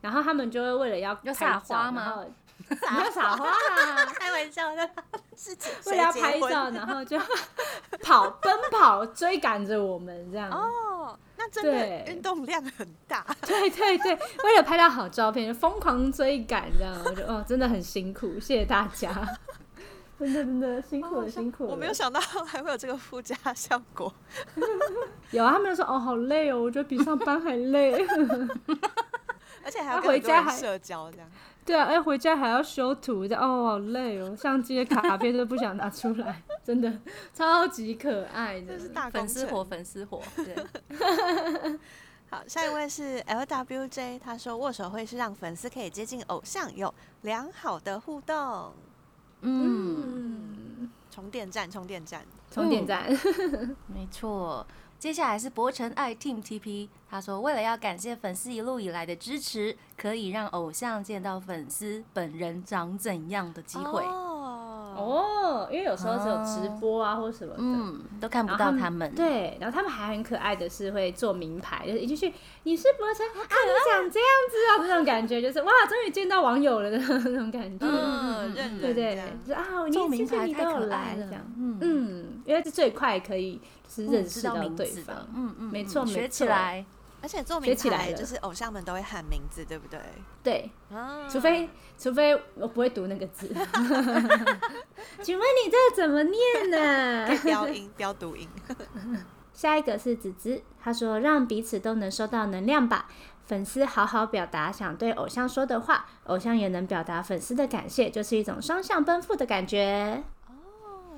[0.00, 2.24] 然后他们就会为了要要撒花吗？
[2.68, 4.04] 然后你要撒花啊！
[4.18, 4.90] 开玩笑的，
[5.36, 7.18] 是谁为了要拍照，然后就
[8.02, 10.50] 跑奔跑追赶着我们这样。
[10.50, 13.24] 哦，那真对的运动量很大。
[13.46, 19.10] 对对对，为了拍到好照片，就疯狂追赶这样，我觉得哦，真的很辛苦，谢谢大家，
[20.18, 21.70] 真的真的辛苦了辛苦了。
[21.70, 24.12] 我没有想到还会有这个附加效果。
[25.30, 28.06] 有啊，他们就说哦好累哦，我觉得比上班还累。
[29.64, 31.28] 而且还要回家还社交这样。
[31.68, 36.90] 对啊，哎回家还要修图，这样哦好累哦，相机的卡片都不想拿出来，真的
[37.34, 38.84] 超级可爱的这。
[38.84, 40.56] 是大粉丝火，粉丝火，对
[42.30, 48.72] 好，下一位是 LWJ，他说握手会是让粉丝可以接近偶像，有良好的互动。
[49.42, 50.02] 嗯，
[50.80, 52.22] 嗯，充电站，充电站。
[52.50, 53.04] 充电站，
[53.86, 54.66] 没错。
[54.98, 64.02] 接下来是博成爱 Team TP，他说为了要感谢粉丝一路以来的支持，可以让偶像见到粉丝本人长怎样的机会。
[64.98, 72.32] 哦，因为有时候只有直播啊或什么的，嗯，都看不到他们。，对，然后他们还很可爱的是会做名牌，就是一进去
[72.64, 81.42] 你是博成啊，你长这样子啊，这种感觉就是哇，终于见到网友了的那种感觉，嗯，对对，就是啊，你做名牌太可爱了这样，。
[81.56, 86.84] 嗯嗯，因为是最快可以就是嗯认识到对方嗯嗯，没错没错起来。
[87.20, 90.00] 而且做名学起来了牌就是偶像们都会喊名字，对不对？
[90.42, 93.48] 对，啊除非除非我不会读那个字，
[95.22, 98.48] 请问你这怎么念呢、标音 标读音，
[99.52, 103.08] 下一个是子子，他说让彼此都能收到能量吧。
[103.44, 110.22] 粉丝好好表达想对偶像说的话，偶像也能表达粉丝的感谢，就是一种双向奔赴的感觉。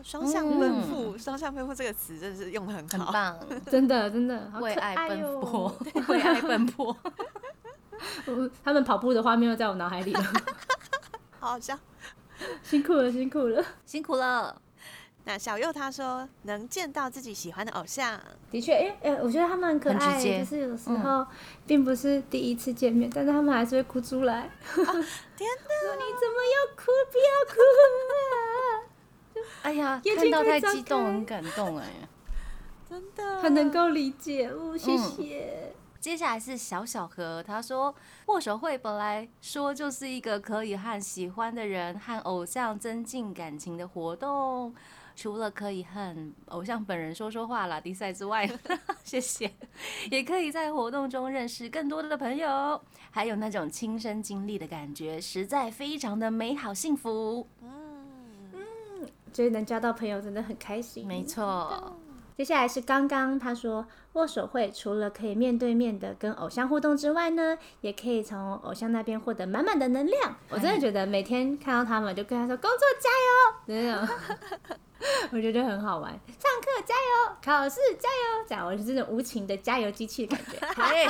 [0.00, 3.04] 哦双向奔赴，双向奔赴这个词真的是用的很好。
[3.04, 3.38] 很棒，
[3.70, 6.96] 真的真的为爱奔哟波， 为爱奔波。
[8.64, 10.22] 他们跑步的画面又在我脑海里了，
[11.38, 11.78] 好好笑。
[12.62, 13.62] 辛苦了辛苦了。
[13.84, 14.60] 辛苦了。
[15.24, 18.18] 那小右他说能见到自己喜欢的偶像，
[18.50, 21.26] 的确，因为呃，我觉得他们很可爱，就是有时候
[21.66, 24.50] 并不是第一次见面，但是他们还是会哭出来。
[24.74, 24.86] 天哪！
[25.84, 26.84] 说你怎么又哭？
[27.12, 28.59] 不要哭了。
[29.62, 31.86] 哎呀，眼看到太激动，很感动哎。
[32.88, 35.72] 真的很能够理解哦，谢嗯谢。
[36.00, 37.94] 接下来是小小何，他说
[38.26, 44.74] 握手会本来说就是一个可以和喜欢的人和偶像增进感情的活动，
[45.14, 48.50] 除了可以和偶像本人说说话啦、比赛之外，
[49.04, 49.52] 谢谢，
[50.10, 57.46] 也可以在活动中认识更多的朋友，还有那种亲身经历的感觉，实在非常的美好幸福。
[59.32, 61.06] 觉得能交到朋友真的很开心。
[61.06, 61.96] 没错，
[62.36, 70.34] 接下来是刚刚他说，握手会除了可以面对面的跟偶像互动之外呢，也可以从偶像那边获得满满的能量。
[70.48, 74.78] 我真的觉得每天看到他们，就跟他说工作加油的那种，
[75.32, 76.10] 我觉得很好玩。
[76.10, 80.66] 上课加油，考试加油，这样我是那种无情的加油机器的感觉。
[80.82, 81.06] 哎，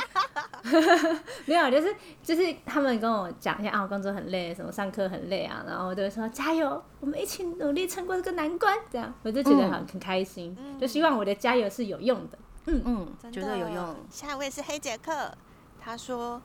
[1.46, 12.38] 没有，就是就是他们跟我讲一下啊，我工作很累，什么上课很累啊，然后我就会说加油，我们一起努力撑过这个难关，这样我就觉得很、很开心，就希望我的加油是有用的。
[12.66, 13.96] 嗯嗯，真绝对有用。
[14.10, 15.32] 下一位是黑杰克，
[15.80, 16.40] 他说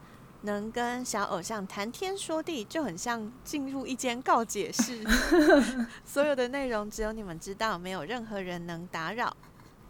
[0.45, 5.03] 能跟小偶像谈天说地，就很像进入一间告解室，
[6.05, 9.35] 所有的内容只有你们知道，没有任何人能打扰。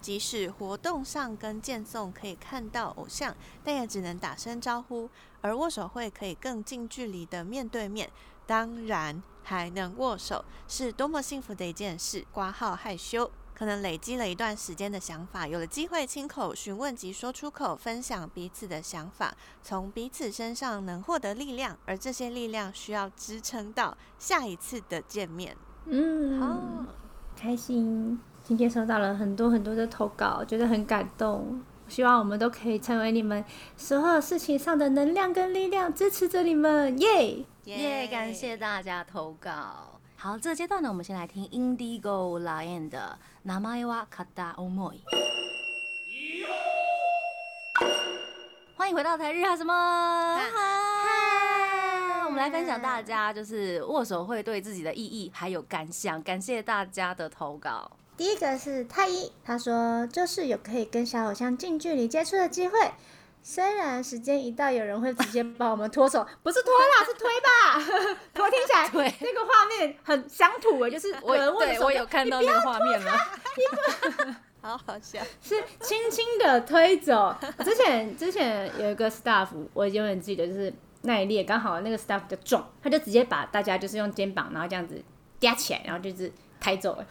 [0.01, 5.09] 即使活动上跟见送可以看到偶像，但也只能打声招呼，
[5.41, 8.11] 而握手会可以更近距离的面对面，
[8.45, 12.25] 当然还能握手，是多么幸福的一件事。
[12.31, 13.31] 挂号害羞。
[13.55, 25.55] 可能累积了一段时间的想法，有了机会亲口询问及说出口，分享彼此的想法，从彼此身上能获得力量，而这些力量需要支撑到下一次的见面。
[25.85, 26.85] 嗯，好，
[27.35, 28.19] 开心。
[28.43, 31.63] 今天收到了很多很多的投稿，觉得很感动。
[31.87, 33.45] 希望我们都可以成为你们
[33.77, 39.94] 所有事情上的能量跟力量，支持着你们，耶、耶感谢大家投稿。
[40.25, 43.15] 好，这个阶段呢，我们先来听 Indigo Lion 的
[43.47, 44.99] 《名前は片思い》。
[48.75, 49.71] 欢迎回到台日哈什么？
[50.35, 57.91] 嗨，我们来分享大家就是握手会对自己的意义还有感想，感谢大家的投稿。
[58.17, 62.79] 第一个是太一，他说就是有可以跟小偶像近距离接触的机会。
[63.47, 68.17] 虽然时间一到，有人会直接把我们拖走，不是拖啦，是推吧？
[68.33, 68.89] 拖听起来
[69.21, 73.11] 那个画面很乡土诶，就是我人握着手对我有看到那个画面了。
[74.63, 75.21] 好好笑。
[75.43, 77.35] 是轻轻的推走。
[77.63, 84.99] 之前之前有一个 staff，我永远记得，就是那一列刚好那个 staff 比较重，他就直接把大家就是用肩膀，然后这样子
[85.39, 87.05] 夹起来，然后就是抬走了。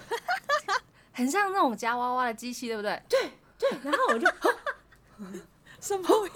[1.12, 3.20] 很像那种夹娃娃的机器，对不对对？
[3.56, 4.26] 对，然后我就
[5.84, 6.30] 什么意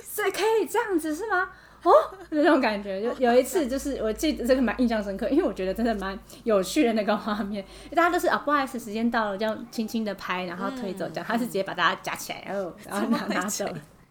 [0.00, 0.22] 思？
[0.22, 1.50] 所以可以这样子是吗？
[1.82, 1.90] 哦，
[2.30, 13.66] 那种感觉，就 有一次就是我记得这个蛮印象深刻，因为我觉得真的蛮有趣的那个画面，大家都是啊，不好意思，时间到了，这样轻轻的拍，然后推走，这样，他是直接把大家夹起来，然后然后拿拿走。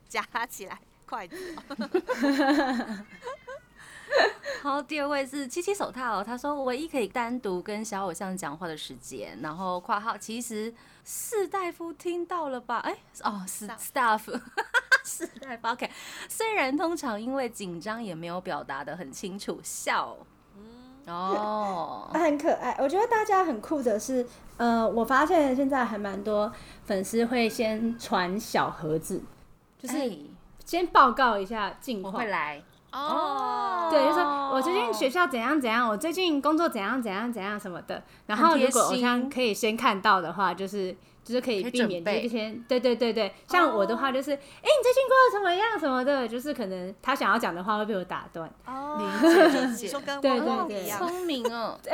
[0.10, 1.38] 夹起来，筷子
[1.70, 3.00] 哦、
[4.62, 10.74] 好，第二位是七七手套，他说唯一可以单独跟小偶像讲话的时间，然后括号其实
[11.06, 12.80] 士大夫听到了吧？
[12.80, 14.20] 哎、哦，是 staff，
[15.04, 15.90] 士大夫 OK。
[16.28, 20.16] 虽然通常因为紧张也没有表达的很清楚，笑。
[21.08, 22.78] 哦，很可爱。
[22.80, 24.26] 我觉得大家很酷的是，
[24.58, 26.50] 呃，我发现现在还蛮多
[26.86, 29.24] 粉丝会先传小盒子，
[29.80, 30.18] 就是哎
[30.64, 34.24] 先报告一下近况我会，来，哦对，就说
[34.54, 38.04] 我最近学校怎样怎样，我最近工作怎样怎样怎样什么的。
[38.28, 42.54] 然后如果偶像心可以先看到的话，就是就是可以避免这些。
[42.68, 45.80] 对对对对，像我的话就是，哎、你最近过得怎么样？
[45.80, 49.86] 什么的，就是可能他想要讲的话会被我打断，哦理解理解。
[49.86, 51.78] 你说跟对汪汪对对一样，聪明哦，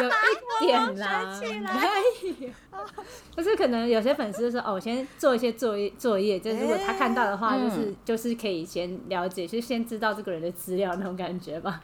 [0.00, 2.52] 有一 点啦，没有，
[3.36, 11.80] 就是可能有些粉丝就说哦，我先做一些作业作业，就是如果他看到的话，嗯就是、就是可以先了解，就先知道这个人的资料那种感觉吧。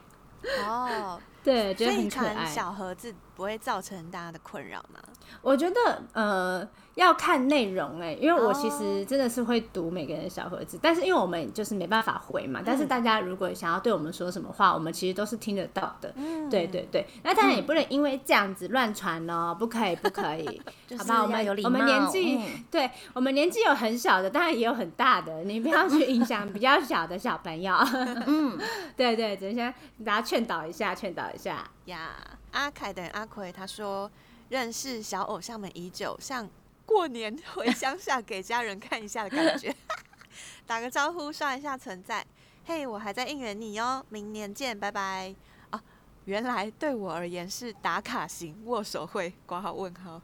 [0.67, 1.19] 哦，
[1.49, 2.47] 对，觉所以得很可爱。
[2.47, 5.01] 小盒子不会造成大家的困扰吗？
[5.41, 6.69] 我觉得呃
[6.99, 16.13] 要看内容哎、因为我其哦实真的是会读每个人的小盒子，但是因为我们就是没办法回嘛，但是大家如果想要对我们说什么话，我们其实都是听得到的。
[16.17, 20.61] 嗯对对对，那当然也不能因为这样子乱传哦，不可以不可以，
[20.99, 21.23] 好吧？
[21.23, 27.75] 我们我们年纪、嗯对我们年纪有很小的，当然也有很大的，你不要去影响比较小的小朋友。
[28.27, 28.59] 嗯，
[28.97, 29.73] 对 对，只是先
[30.05, 31.69] 大家劝导一下，劝导一下。
[31.87, 32.11] 呀，
[32.53, 34.11] 阿凯等阿奎他说
[34.49, 36.49] 认识小偶像们已久，像
[36.89, 39.75] 过年回乡下给家人看一下的感觉，
[40.67, 42.25] 打个招呼刷一下存在。
[42.65, 45.35] 嘿，我还在应援你哦，明年见，拜拜。
[45.69, 45.83] 啊，
[46.25, 50.23] 原来对我而言是打卡型握手会，挂号问号。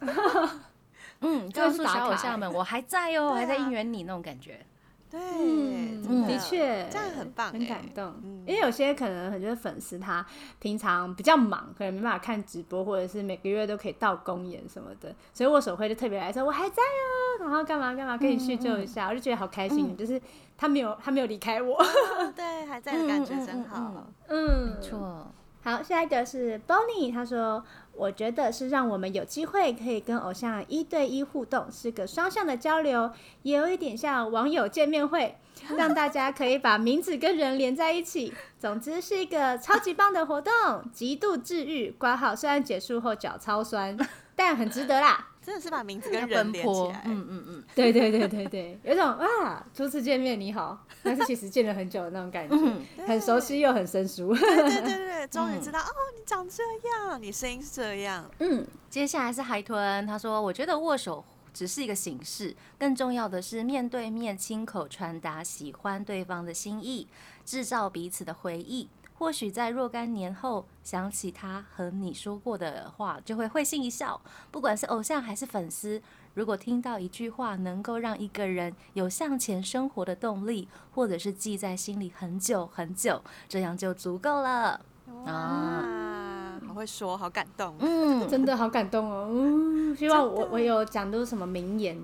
[1.20, 4.66] 嗯，这个告诉小偶是打卡像们我还在哦，我还在应援你那种感觉。
[5.14, 6.38] 对，嗯，的。
[6.38, 7.66] 确，这样很棒很欸。
[7.66, 8.12] 感动。
[8.24, 8.42] 嗯。
[8.46, 10.24] 因为有些可能很多粉丝他
[10.58, 20.20] 平常比较忙，可能没办法看直播，或者是每个月都可以到公演什么的，所以握手会就特别来说我还在哦，然后干嘛干嘛跟你叙旧一下，我就觉得好开心，就是
[20.58, 21.76] 他没有他没有离开我。
[21.76, 23.76] 哦对，还在的感觉真好。
[23.78, 25.26] 嗯嗯，没错，
[25.64, 27.64] 好，下一个是 Bonnie，他说
[27.96, 33.10] ：“我觉得是让我们有机会可以跟偶像一对一互动，是个双向的交流，
[33.44, 35.38] 也有一点像网友见面会，
[35.74, 38.34] 让大家可以把名字跟人连在一起。
[38.58, 40.52] 总之是一个超级棒的活动，
[40.92, 41.90] 极度治愈。
[41.92, 43.96] 挂号虽然结束后脚超酸，
[44.36, 45.28] 但很值得啦。
[45.44, 54.34] 真的是把名字跟人奔波连起来。，嗯嗯嗯 对对对对对，有种啊，初次见面你好，但是其实见了很久的那种感觉，嗯，很熟悉又很生疏。
[54.34, 58.28] 对对对对， 终于嗯知道、哦，你长这样，你声音是这样。
[58.38, 67.06] 嗯，接下来是海豚，他说：“我觉得握手只是一个形式，更重要的是面对面亲口传达喜欢对方的心意，
[67.44, 68.88] 制造彼此的回忆。
[69.24, 74.20] 或许在若干年后想起他和你说过的话，就会会心一笑。
[74.50, 76.02] 不管是偶像还是粉丝，
[76.34, 84.78] 如果听到一句话能够让一个人有向前生活的动力，或者是记在心里很久很久，这样就足够了。
[85.24, 87.74] 啊，好会说，好感动。
[87.78, 89.30] 嗯，真的好感动哦！
[89.32, 91.98] 嗯，希望我我有讲出什么名言，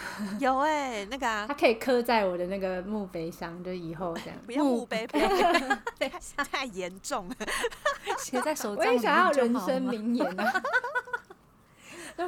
[0.40, 4.38] 有哎、那个啊它，可以刻在我的那个墓碑上，就以后这样。
[4.46, 5.20] 不要墓碑碑，
[6.36, 7.34] 太太严重了。
[8.18, 10.62] 写在手我账里也想要人生名言啊！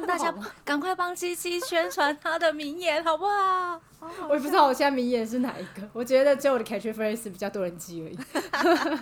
[0.07, 3.81] 大家赶快帮七七宣传他的名言，好不好？
[4.29, 8.99] 我也不知道我现在名言是哪一个，我觉得只有我的 catchphrase 比较多人记而已。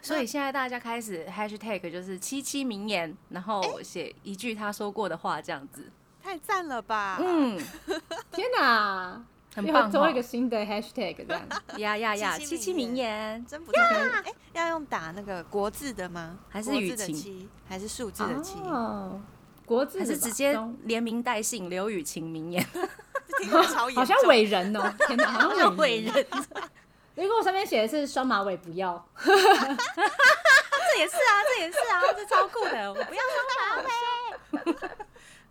[0.00, 5.90] 所以现在大家开始 hashtag 就是七七名言，然后写一句他说过的话，这样子。
[6.26, 7.18] 太赞了吧！
[7.20, 7.56] 嗯，
[8.32, 9.22] 天哪，
[9.54, 11.40] 很棒哈多一个新的 hashtag 这样。
[11.78, 13.80] 呀呀呀，七七名名言，真不错。
[13.80, 16.36] 哎、要用打那个国字的吗？
[16.48, 18.58] 还是国字的语情七，还是数字的七？
[18.64, 19.20] 哦，
[19.64, 22.66] 国字还是直接中连名带姓刘雨晴名言，
[23.38, 23.88] 听超。
[23.90, 24.92] 好像伟人哦！
[25.06, 26.12] 天哪，好像伟人。
[26.12, 26.26] 人，
[27.14, 29.08] 如果我上面写的是双马尾，不要。
[29.24, 33.22] 这也是啊，这也是啊，这超酷的，我不要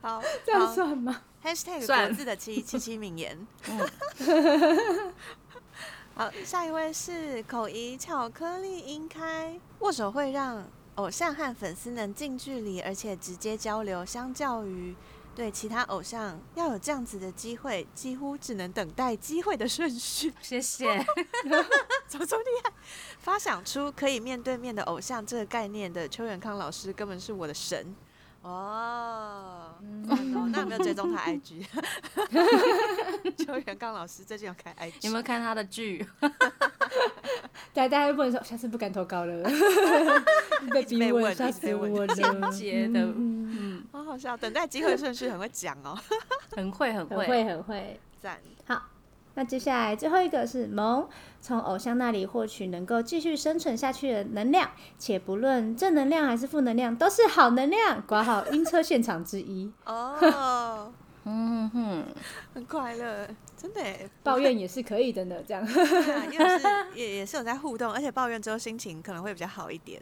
[0.05, 3.47] 好，这样好算吗？hashtag 算国字的七 七七名言。
[3.67, 5.13] 嗯
[6.13, 9.59] 好，下一位是口译巧克力樱开。
[9.79, 14.95] 握手会让偶像和粉丝能近距离而且直接交流，相较于
[15.33, 20.31] 对其他偶像要有这样子的机会，几乎只能等待机会的顺序。
[20.39, 20.85] 谢谢。
[22.07, 22.71] 怎么这么厉害？
[23.17, 27.95] 发想出可以面对面的偶像这个概念的邱元康老师根本是我的神
[28.45, 29.73] 哦！
[30.51, 31.65] 那有没有追踪他 IG？
[33.43, 36.05] 邱元刚老师最近有开 IG，有没有看他的剧？
[37.73, 39.49] 大家会不能说下次不敢投稿了，
[40.71, 42.15] 被逼被问问，吓死我了。
[42.15, 45.97] 间接的嗯嗯，好好笑，等待机会的顺序很会讲哦，
[46.55, 47.17] 很会很会。
[47.17, 47.99] 很会很会。
[48.21, 48.39] 赞。
[49.35, 51.07] 那接下来最后一个是萌，
[51.41, 58.01] 从偶像那里获取能够继续生存下去的能量，且不论正能量还是负能量，都是好能量。
[58.07, 59.71] 挂号晕车现场之一。
[59.85, 60.91] 哦，
[61.25, 62.03] 嗯哼，
[62.53, 63.27] 很快乐，
[63.57, 63.81] 真的。
[64.23, 65.65] 抱怨也是可以的呢，这样。
[65.65, 66.65] 对啊，因为是
[66.95, 70.01] 也也是有在互动，而且抱怨之后心情可能会比较好一点。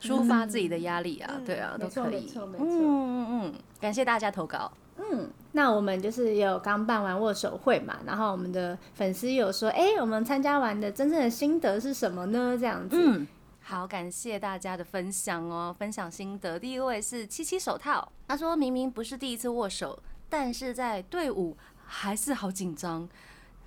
[0.00, 2.20] 抒发自己的压力啊，嗯对啊，都可以。
[2.20, 4.70] 没错没错嗯嗯嗯，感谢大家投稿。
[4.98, 12.56] 嗯，那我们就是有刚办完握手会嘛，然后我们的粉丝有说，哎、我们参加完的真正的心得是什么呢？
[12.58, 13.26] 这样子，嗯，
[13.62, 16.58] 好，感谢大家的分享哦，分享心得。
[16.58, 23.08] 第一位是七七手套，他说明明不是第一次握手，但是在队伍还是好紧张。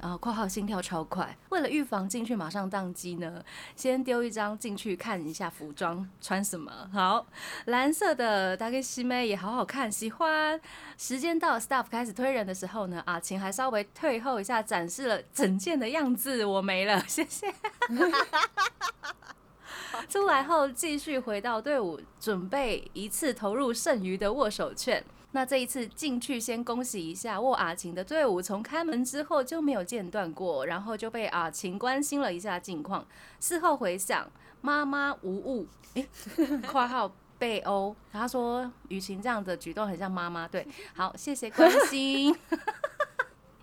[0.01, 3.43] 啊，括号心跳超快，为了预防进去马上宕机呢，
[3.75, 6.89] 先丢一张进去看一下服装穿什么。
[6.91, 7.25] 好，
[7.65, 10.59] 蓝色的大概西妹也好好看，喜欢。
[10.97, 16.43] 时间到，staff 开始推人的时候呢，阿晴还稍微退后一下，展示了整件的样子。
[16.43, 17.53] 我没了，谢谢。
[20.09, 25.03] 出来后继续回到队伍，准备一次投入剩余的握手券。
[25.33, 33.05] 那这一次进去先恭喜一下沃阿琴的队伍，从开门之后就没有间断过，然后就被阿琴关心了一下近况。
[33.39, 34.29] 事后回想，
[34.59, 36.07] 妈妈无误， 诶，
[36.69, 42.35] 括号被殴，他说雨晴这样的举动很像妈妈，对，好，谢谢关心。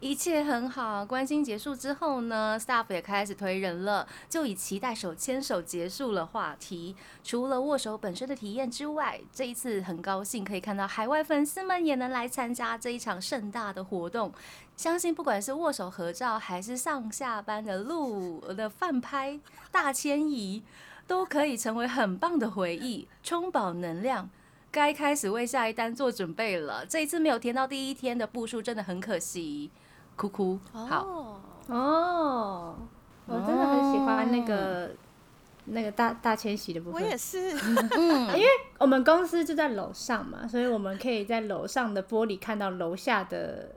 [0.00, 6.94] 一切很好，关心结束之后呢，staff 也开始推人了，就以期待手牵手结束了话题。
[7.24, 14.32] 除了握手本身的体验之外，这一次很高兴可以看到海外粉丝们也能来参加这一场盛大的活动。
[14.76, 19.40] 相信不管是握手合照，还是上下班的路的饭拍、
[19.72, 20.62] 大迁移，
[21.08, 24.30] 都可以成为很棒的回忆，充饱能量。
[24.70, 26.86] 该开始为下一单做准备了。
[26.86, 29.70] 这一次没有填到第一天的步数，真的很可惜。
[30.18, 32.74] 哭哭，好，哦，哦，
[33.26, 34.90] 我真的很喜欢那个、
[35.66, 37.08] 那个大大迁徙的部我分。
[37.08, 37.56] 也是。
[37.56, 38.28] 嗯，
[38.78, 43.68] 我们公司就在楼上嘛，所以我们可以在楼上的玻璃看到楼下的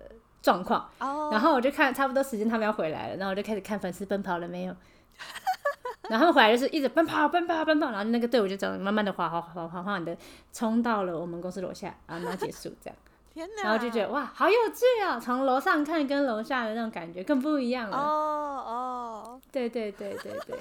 [0.42, 0.90] 状况。
[0.98, 4.76] 哦，然后我就看差不多时间他们要回来了，然后我就开始看粉丝奔跑了没有。
[6.10, 10.18] 然后回来就是一直奔跑奔跑奔跑，然后那个队伍就这样慢慢的滑滑滑滑滑的
[10.52, 12.96] 冲到了我们公司楼下，然后然后结束这样，
[13.42, 13.64] 天哪！
[13.64, 15.20] 然后就觉得哇好有趣啊！
[15.20, 17.98] 从楼上看跟楼下的那种感觉更不一样哦了。
[17.98, 20.58] 哦哦，对对对对对，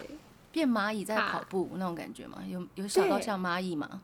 [0.51, 2.39] 变蚂蚁在跑步那种感觉吗？
[2.49, 4.01] 有有小到像蚂蚁吗？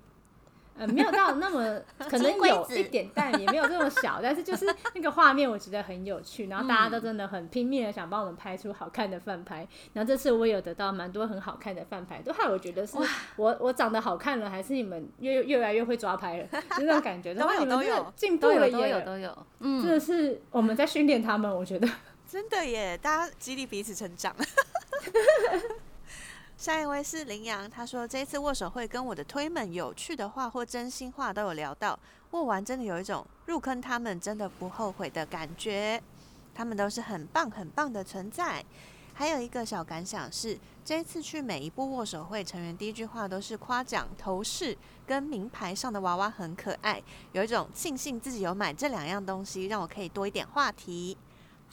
[0.78, 12.96] 呃，没有到那么 可能有一点，但也没有这么小，但是就是那个画面我觉得很有趣，然后大家都真的很拼命的想帮我们拍出好看的饭拍，然后这次我有得到蛮多很好看的饭拍，都害我觉得是
[13.36, 16.46] 我我长得好看了，还是你们越越来越会抓拍了，
[16.76, 21.88] 就那种感觉，都有都有进步都有都有都有，真嗯，的是我们在训练他们，我觉得。
[22.28, 22.98] 真的耶！
[23.00, 24.34] 大家激励彼此成长。
[26.56, 31.98] 下一位是林阳，他说这一次握手会跟我的推们有趣的话或真心话都有聊到，
[32.30, 36.02] 握完真的有一种入坑他们真的不后悔的感觉，
[36.54, 38.64] 他们都是很棒很棒的存在。
[39.12, 44.76] 还有一个小感想是，这一次去每一部握手会，成员第一句话都是夸奖头饰
[45.06, 47.02] 跟名牌上的娃娃很可爱，
[47.32, 51.16] 有一种庆幸自己有买这两样东西，让我可以多一点话题。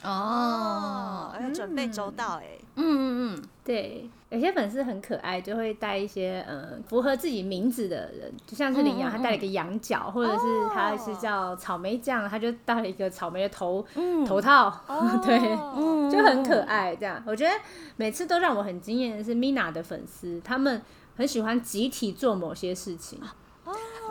[0.04, 2.84] 哦，还有准备周到哎、嗯。
[2.84, 14.24] 嗯嗯，对，有些粉丝很可爱，就会带一些呃符合自己名字的人，就像是羚羊，他带了一个羊角，或者是他是叫草莓酱，他就戴了一个草莓的头、嗯。
[14.24, 14.70] 头套，
[15.24, 15.38] 对，
[15.76, 16.94] 嗯，就很可爱。
[16.96, 17.52] 这样，我觉得
[17.96, 20.82] 每次都让我很惊艳的是 Mina 的粉丝，他们
[21.16, 23.20] 很喜欢集体做某些事情。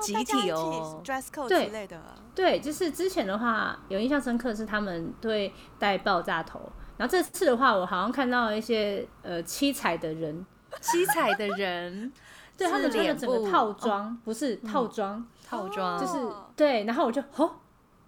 [0.04, 1.02] 集体哦。
[1.04, 2.00] dress code 对之类的，
[2.36, 6.60] 对，就是之前的话有印象深刻是他们对戴爆炸头，
[6.98, 10.46] 然后这次的话，我好像看到一些呃七彩的人，
[10.82, 12.12] 七彩的人，
[12.58, 17.50] 对他们穿的整个套装，不是套装，套装，就是哦对，然后我就哦，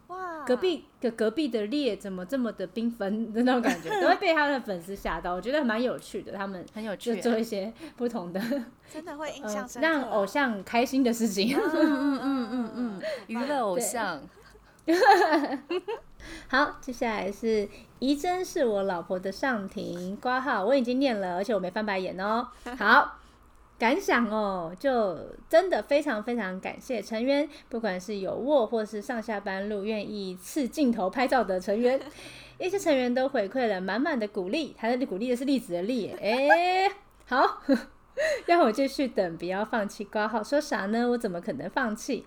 [0.08, 7.16] 哇，隔壁的隔壁的列怎么这么的缤纷的那种感觉， 都会被他的粉丝吓到，我觉得蛮有趣的，他们很有趣。
[7.16, 8.40] 就做一些不同的
[8.92, 11.58] 真的会印呃象深刻，让偶像开心的事情。
[11.58, 14.22] 嗯嗯嗯嗯嗯， 娱乐偶像，
[16.48, 17.68] 好，接下来是
[18.00, 22.48] 怡珍是我老婆的上庭挂号，我已经念了，而且我没翻白眼哦。
[22.78, 23.18] 好，
[23.78, 25.18] 感想哦，就
[25.50, 32.00] 真的非常非常感谢成员，不管是有卧或是上下班路愿意刺镜头拍照的成员，
[32.58, 36.90] 一些成员都回馈了满满的鼓励，他的鼓励的是栗子的栗， 哎、
[37.26, 37.62] 好。
[38.46, 40.42] 让我继续等，不要放弃挂号。
[40.42, 41.10] 说啥呢？
[41.10, 42.26] 我怎么可能放弃？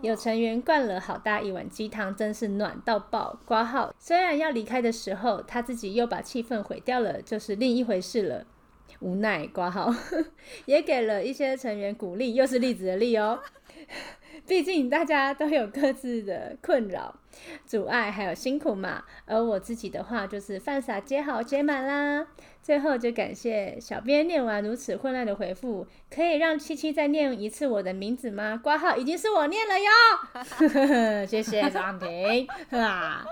[0.00, 3.38] 有成员灌了好大一碗鸡汤，真是暖到爆。
[3.44, 8.46] 挂号，虽然要离开的时候，他自己又把气氛毁掉了，就是另一回事了。
[9.00, 9.92] 无奈挂号，
[10.66, 13.40] 也给了一些成员鼓励，又是例子的例哦。
[14.46, 17.14] 毕竟大家都有各自的困扰、
[17.64, 19.02] 阻碍还有辛苦嘛。
[19.24, 22.26] 而我自己的话就是饭撒接好接满啦。
[22.62, 28.60] 最后就感谢小编念完如此混乱的回复，可以让七七再念一次我的名字吗？
[28.62, 33.24] 挂号已经是我念了哟， 谢谢张婷啊，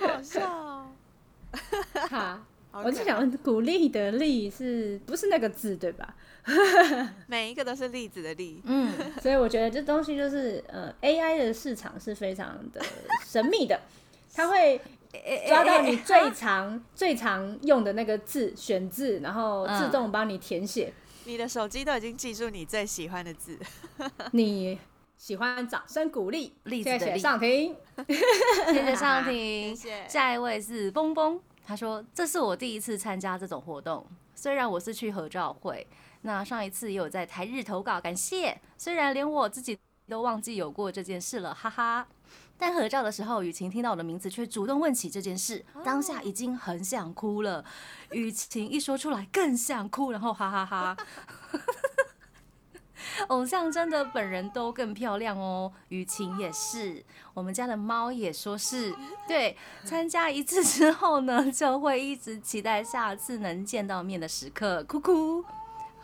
[0.00, 0.92] 好好笑哦。
[2.08, 2.08] 哈。
[2.08, 6.14] 好我就想问，鼓励的励是不是那个字对吧？
[7.28, 12.80] 每一个都是例子的例， 嗯，所以我觉得这东西就是呃，AI 的市场是非常的
[13.24, 13.80] 神秘的，
[14.34, 14.80] 它会
[15.46, 20.92] 抓到你最常最常用的那个字选字，然后自动帮你填写。
[21.24, 23.56] 你的手机都已经记住你最喜欢的字。
[24.32, 24.76] 你
[25.16, 27.76] 喜欢掌声鼓励，谢谢例子的例上庭。
[28.08, 29.76] 谢谢上谢庭。
[29.76, 30.08] 谢。
[30.08, 35.86] 下一位是蹦蹦，他说这是我第一次参加这种活动，虽然我是去合照会，
[36.22, 38.60] 那上一次也有在台日投稿，感谢。
[38.76, 42.06] 虽然连我自己都忘记有过这件事了，哈哈。
[42.58, 47.64] 但合照的时候，雨晴听到我的名字，却主动问起这件事，当下已经很想哭了。
[48.12, 50.96] 雨晴一说出来，更想哭，然后哈哈哈
[53.28, 57.02] 偶像真的本人都更漂亮哦，雨晴也是，
[57.34, 58.94] 我们家的猫也说是。
[59.26, 65.44] 对，参加一次之后呢，就会一直期待下次能见到面的时刻，哭哭。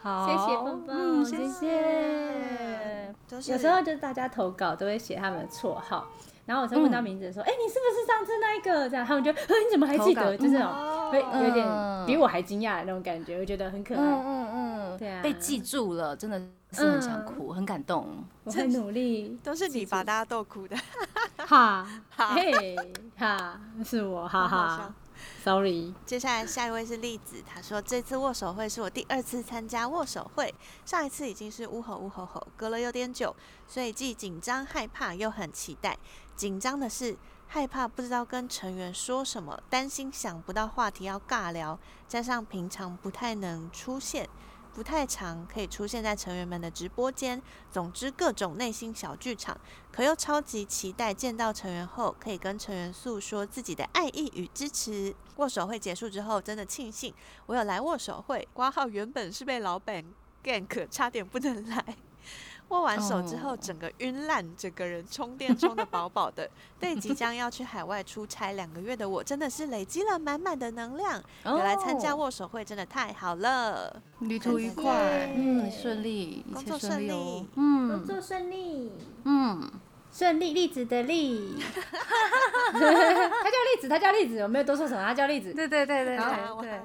[0.00, 0.54] 好，谢谢
[0.88, 3.14] 嗯，谢谢。
[3.52, 6.06] 有时候就是大家投稿都会写他们的绰号，
[6.46, 12.06] 然后我才问到名字说：“哎、你是不是上次那一个？”这样他们就：“呃， 你怎么还记得？”就这种哦会有点嗯。
[12.06, 14.00] 比我还惊讶的那种感觉，我觉得很可爱。
[14.00, 15.20] 嗯嗯嗯，对啊。
[15.20, 16.40] 被记住了，真的
[16.72, 18.24] 是很想哭，很感动。
[18.44, 20.76] 我会努力， 都是你把大家逗哭的，
[21.46, 22.76] 哈 哈，嘿，
[23.16, 24.94] 哈，是我，哈哈。
[25.42, 30.54] ，sorry，接下来下一位是栗子，他说这次握手会是我第二次参加握手会，
[30.84, 33.34] 上一次已经是呜吼呜吼吼，隔了有点久，
[33.66, 35.96] 所以既紧张害怕又很期待。
[36.36, 37.16] 紧张的是
[37.48, 44.28] 害怕不知道跟成员说什么，担心想不到话题要尬聊，加上平常不太能出现。
[44.78, 49.60] 不太长可以出现在成员们的直播间，总之各种内心小剧场，
[49.90, 55.12] 可又超级期待见到成员后，可以跟成员诉说自己的爱意与支持。
[55.34, 57.12] 握手会结束之后，真的庆幸
[57.46, 58.46] 我有来握手会。
[58.52, 60.04] 挂号原本是被老板
[60.44, 61.84] 干咳差点不能来。
[62.68, 66.48] 握完手之后，哦整个晕烂，整个人充电充的饱饱的。
[66.78, 71.22] 对即将要去海外出差两个月的我，真的是累积了满满的能量。
[71.44, 74.00] 有来参加哦握手会，真的太好了。
[74.20, 77.88] 旅途愉快，嗯，顺利，工作顺顺利嗯。
[77.88, 78.92] 工嗯作顺利，
[79.24, 79.70] 嗯，
[80.12, 81.56] 顺利，栗子的栗
[82.72, 85.52] 他叫栗子，他叫栗子，我没有多说什么，他叫栗子。
[85.54, 86.80] 对对对对对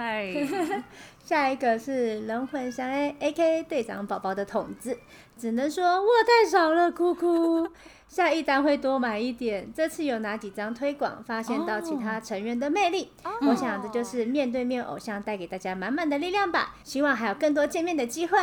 [0.00, 0.32] 嗨，
[1.22, 4.96] 下一个是龙魂相 A A K 队长宝宝的筒子，
[5.36, 7.68] 只能说握太少了，哭哭。
[8.08, 13.12] 下一单会多买一点，这次有哪几张推广，发现到其他成员的魅力。
[13.42, 16.76] 我想这就是面对面偶像带给大家满满的力量吧。
[16.82, 18.38] 希望还有更多见面的机会。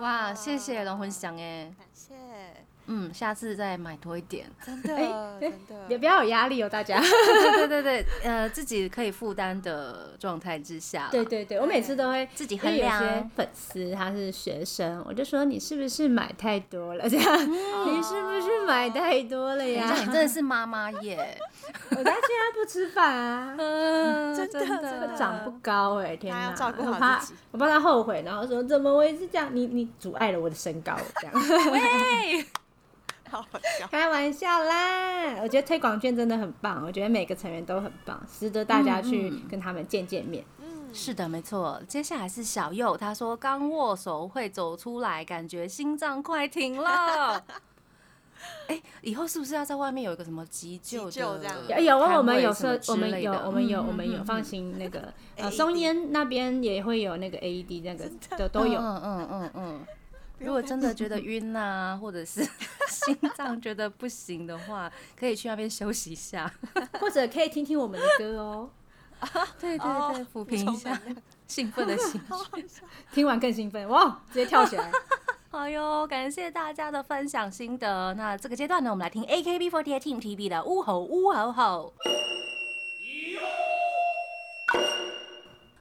[0.00, 1.72] 哇，谢谢龙魂祥哎，
[2.86, 4.46] 嗯，下次再买多一点。
[4.64, 5.02] 真的哎
[5.40, 5.74] 真的。
[5.88, 7.00] 也不要有压力哦，大家。
[7.00, 13.30] 对对对对， 呃，自己可以负担的状态之下啦，对对对，我每次都会自己衡量。
[13.34, 17.08] 粉丝他是学生，我就说你是不是买太多了？
[17.08, 19.94] 这样， 你是不是买太多了呀？
[19.98, 21.38] 你真的是妈妈耶，
[21.90, 26.44] 我在现在不吃饭啊，嗯，真的真真的长不高哎、天哪！
[26.44, 31.70] 要照顾好自己我怕他后悔，然后说怎么我也是这样，你你阻碍了我的身高，这样好
[33.42, 33.86] 好笑。
[33.88, 35.36] 开玩笑啦。
[35.42, 40.44] 我觉得推广券真的很棒，我觉得每个成员都很棒，值得大家去跟他们见见面。
[40.60, 41.80] 嗯，是的，没错。
[41.88, 47.42] 接下来是小右，他说刚握手会走出来，感觉心脏快停了。
[48.68, 51.10] 哎、以后是不是要在外面有一个什么急救的？
[51.10, 58.78] 急救这样有有啊，我们有设，我们有我们有嗯我们有嗯放心那个呃松烟那边也会有那个 AED 那个的都有。
[58.78, 59.86] 嗯嗯嗯嗯。
[60.38, 62.44] 如果真的觉得晕呐、 或者是
[62.88, 66.52] 心脏觉得不行的话，可以去那边休息一下。
[67.00, 68.70] 或者可以听听我们的歌哦，
[69.60, 71.00] 对对哦对，抚平一下
[71.46, 72.20] 兴奋的心
[72.68, 72.82] 绪。
[73.12, 74.90] 听完更兴奋，哇，直接跳起来。
[75.50, 78.12] 好哟，感谢大家的分享心得。
[78.14, 81.94] 那这个阶段呢，我们来听 AKB48 Team TB 的呜吼呜吼吼。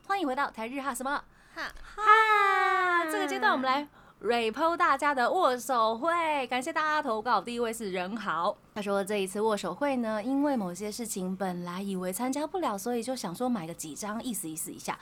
[0.07, 1.23] 欢迎回到台日哈什么
[1.55, 3.05] 哈哈？
[3.11, 3.87] 这个阶段我们来
[4.23, 7.41] repo 大家的握手会，感谢大家投稿。
[7.41, 14.97] 第一位是任豪，他说这一次握手会呢，因为某些事情本来以为参加不了，所以就想说买个几张意思意思一下。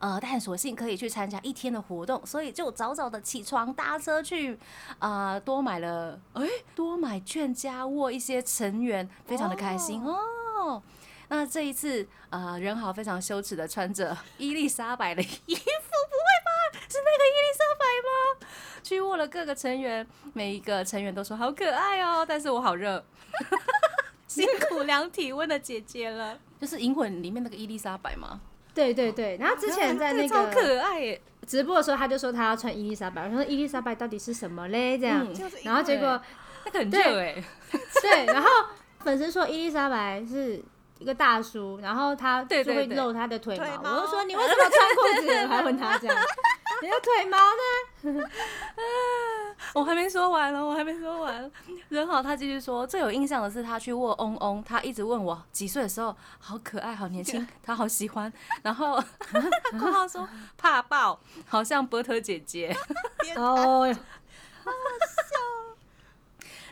[0.00, 4.58] 呃，但索性可以去参加一天的活动，所以就早早的起床搭车去，
[4.98, 6.44] 啊、多买了，哎、
[6.74, 10.82] 多买券加握一些成员，非常的开心哦
[11.28, 15.60] 那这一次，呃，任豪非常羞耻的穿着伊丽莎白的衣服？
[16.88, 17.84] 是那个伊丽莎白
[18.42, 18.48] 吗？
[18.82, 23.04] 去握了各个成员，每一个成员都说好可爱哦，但是我好热，
[24.28, 26.38] 辛苦量体温的姐姐了。
[26.60, 28.40] 就是《银魂》里面那个伊丽莎白吗？
[28.74, 34.98] 对对对，然后之前在那超个可爱耶，直播的时候，他就说他要穿伊丽莎白，我说伊丽莎白到底是什么嘞？
[34.98, 35.26] 这样，
[35.62, 36.20] 然后结果
[36.64, 37.44] 那个很对热哎，
[38.02, 38.48] 对，然后
[39.00, 40.60] 粉丝说伊丽莎白是
[40.98, 45.32] 一个大叔，然后他就会露他的腿毛，腿毛我就说你为什么穿裤子？
[45.44, 46.16] 我还问他这样，
[46.84, 48.28] 你的腿毛呢？
[49.72, 51.50] 我还没说完呢，我还没说完。
[51.88, 58.30] 人好，他继续说，最有印象的是他去握嗡嗡，他一直问我几岁的时候，好可爱，好年轻， 他好喜欢。
[58.62, 59.02] 然后
[59.70, 60.28] 他括号说
[60.58, 61.18] 怕爆，
[61.48, 62.76] 好像波特姐姐。
[63.36, 63.86] 哦，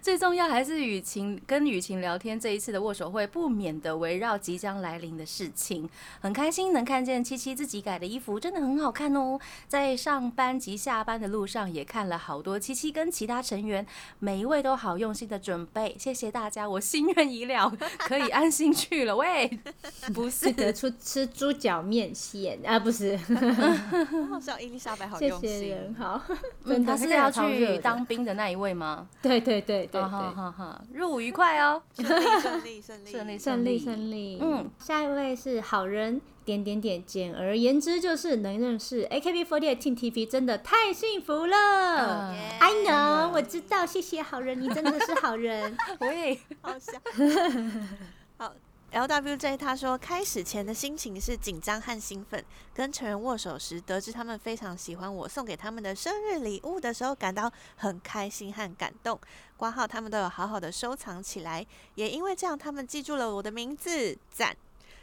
[0.03, 5.89] 最重要还是雨晴跟雨晴聊天，这一次的握手会不免的围绕即将来临的事情，
[6.21, 9.39] 很开心能看见七七自己改的衣服，真的很好看哦。
[9.69, 13.87] 在上班及下班的路上也看了好多七七跟其他成员，
[14.19, 19.17] 每一位都好用心的准备，谢谢大家，我心愿已了，可以安心去了。
[19.17, 19.49] 喂，
[20.13, 23.17] 不是是得出吃猪脚面线啊，不是
[24.29, 25.49] 好笑，伊丽莎白好用心。
[25.49, 26.21] 谢人好，
[26.65, 29.07] 嗯，他是要去当兵的那一位吗？
[29.23, 30.11] 对对对对对。
[30.11, 33.11] 哈哈，入伍愉快哦，顺利顺利顺利。
[33.11, 34.59] 顺利顺利顺利，嗯。
[34.59, 42.33] 嗯，下一位是好人点点点，简而言之就是能认识 AKB48 Team TV，真的太幸福了。
[42.33, 42.59] 嗯。
[42.59, 45.77] I know，我知道，谢谢好人，你真的是好人。
[46.01, 46.93] 我也，好笑。
[48.93, 59.19] ，LWJ 他说，开始前的心情是紧张和兴奋，跟成员握手时，得知他们非常喜欢我送给他们的生日礼物的时候，感到很开心和感动。
[59.57, 64.57] 挂号他们都有好好的收藏起来，也因为这样，他们记住了我的名字，赞。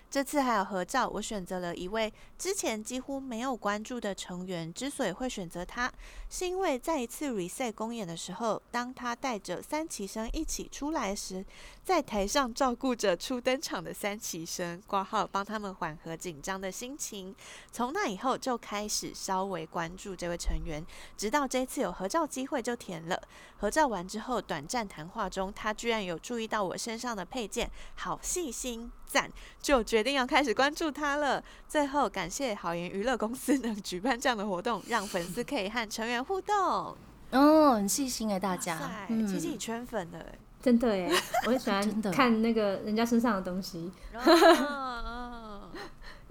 [0.09, 4.73] 这次还有合照，我选择了一位之前几乎没有关注的成员。
[4.73, 5.91] 之所以会选择他，
[6.31, 11.45] 是因为在一次 reset 公演的时候，当他带着三旗生一起出来时，
[11.83, 17.35] 在台上照顾着初登场的三旗生，挂号帮他们缓和紧张的心情。
[17.71, 20.83] 从那以后就开始稍微关注这位成员，
[21.15, 23.21] 直到这次有合照机会就填了。
[23.57, 29.29] 合照完之后，短暂谈话中，他居然有注意到我身上的配件，好细心，赞，
[29.61, 31.43] 就决定要开始关注他了。
[31.67, 36.95] 最后感谢好言娱乐公司能举办这样的活动，让粉丝可以和成员互动。
[37.31, 38.79] 哦，很细心哎，大家
[39.27, 41.11] 其实你圈粉的欸，真的耶，
[41.45, 43.91] 我很喜 真的欢看那个人家身上的东西。
[44.13, 45.69] 哦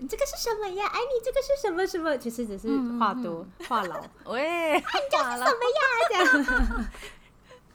[0.01, 0.87] 你这个是什么呀？
[0.87, 2.17] 哎，你这个是什么什么？
[2.17, 2.69] 其实只是
[3.01, 4.01] 话多话痨。
[4.27, 5.47] 喂，好了，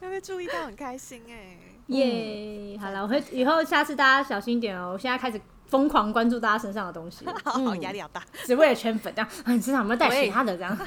[0.00, 1.58] 会被注意到很开心哎。
[1.88, 4.92] 耶，好了，我会以后下次大家小心一点哦。
[4.92, 7.24] 我现在开始疯狂关注大家身上的东西
[7.80, 8.22] 压力好大。
[8.44, 10.78] 只为了圈粉，这样啊你身上有没有带其他的这样？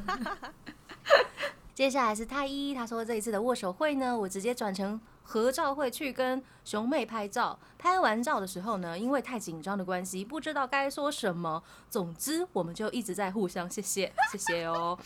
[1.76, 7.60] 接下来是太一，他说这一次的握手会呢，我直接转成合照会去跟熊妹拍照。
[7.78, 11.62] 拍完照的时候呢，因为太紧张的关系，不知道该说什么。
[11.88, 14.98] 总之，我们就一直在互相谢谢 谢谢哦。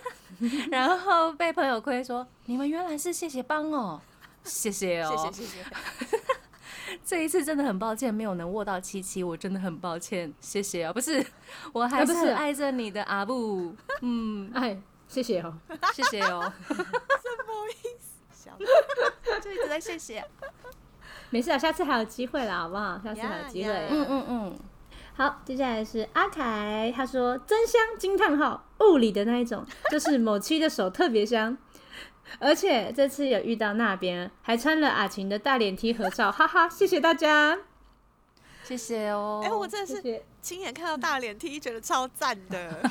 [0.72, 4.00] 然后被朋友亏说，你们原来是谢谢帮哦，
[4.44, 6.20] 谢谢哦，谢谢谢谢。
[7.04, 11.24] 这一次真的很抱歉，没有能握到七七，我真的很抱歉，谢谢哦，不是，
[11.72, 12.12] 我还是。
[12.30, 14.76] 爱着你的阿布，嗯，哎，
[15.06, 15.54] 谢谢哦。
[15.92, 16.52] 谢谢哦，
[18.32, 18.50] 笑。
[19.40, 20.24] 就一直在谢谢，
[21.30, 22.98] 没事啊，下次还有机会啦，好不好？
[23.04, 23.70] 下次还有机会。
[23.88, 24.58] 嗯嗯嗯，
[25.14, 31.56] 好，接下来是阿凯，他说真香惊叹号，物理的那一种，就是某期的手特别香，
[32.38, 37.58] 而且这次有遇到那边还穿了阿晴的大脸 T 合照，哈哈，谢谢大家，
[38.64, 42.70] 谢谢哦，哎，我真的是亲眼看到大脸 T，觉得超赞的。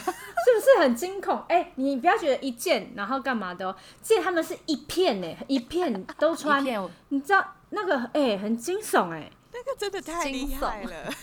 [0.45, 1.43] 是不是很惊恐？
[1.47, 6.63] 哎、你不要觉得一件然后干嘛的哦，记得他们是一片呢，一片都 穿
[7.09, 11.13] 你知道那个哎、很惊悚哎，那个真的太厉害了，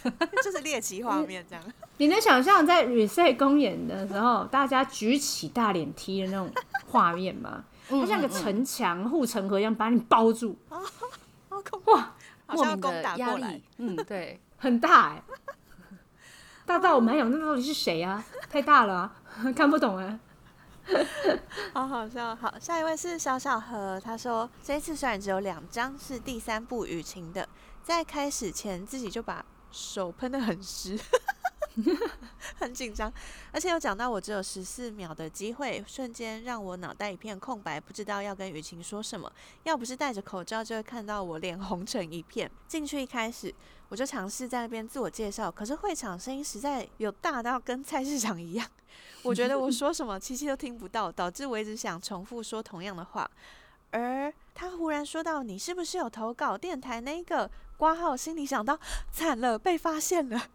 [0.42, 1.64] 就是猎奇画面这样。
[1.98, 6.50] 你能想象在 reset 公演的时候，大家举起大脸 T 的那种
[6.88, 7.64] 画面吗？
[7.88, 10.80] 嗯它像个城墙、护城河一样把你包住，好
[11.62, 12.14] 恐怖，哇，
[12.48, 15.22] 莫名的压力。，嗯， 对，很大哎、
[16.66, 18.24] 大到我们还想那到底是谁啊？
[18.50, 19.12] 太大了、啊，
[19.54, 20.18] 看不懂啊。
[21.72, 22.34] 好好笑。
[22.34, 27.48] 好，下一位是小小何，他说这一次虽然只有两张是第三部雨晴的，
[27.82, 30.98] 在开始前自己就把手喷得很湿。
[32.58, 33.12] 很紧张，
[33.52, 39.30] 而且有讲到我只有十四秒的机会，瞬间让我脑袋一片空白，不知道要跟雨晴说什么。
[39.64, 42.50] 要不是戴着口罩，就会看到我脸红成一片。
[42.66, 43.54] 进去一开始，
[43.90, 48.66] 我就尝试在那边自我介绍，可是会场声音实在有大到跟菜市场一样，
[49.22, 53.30] 我觉得我说什么七七都听不到，导致我一直想重复说同样的话。
[53.90, 58.78] 而他忽然说到：“你是不是有投稿电台那个挂号？”心里想到：
[59.12, 60.48] 惨了，被发现了。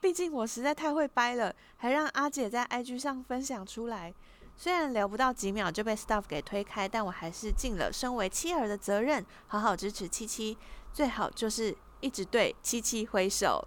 [0.00, 4.14] 毕竟我实在太会掰了，还让阿姐在 IG 上分享出来。
[4.56, 10.58] 虽然聊不到几秒就被 staff 给推开，但我还是尽了身为妻儿的责任，好好支持七七。
[10.92, 13.66] 最好就是一直对七七挥手。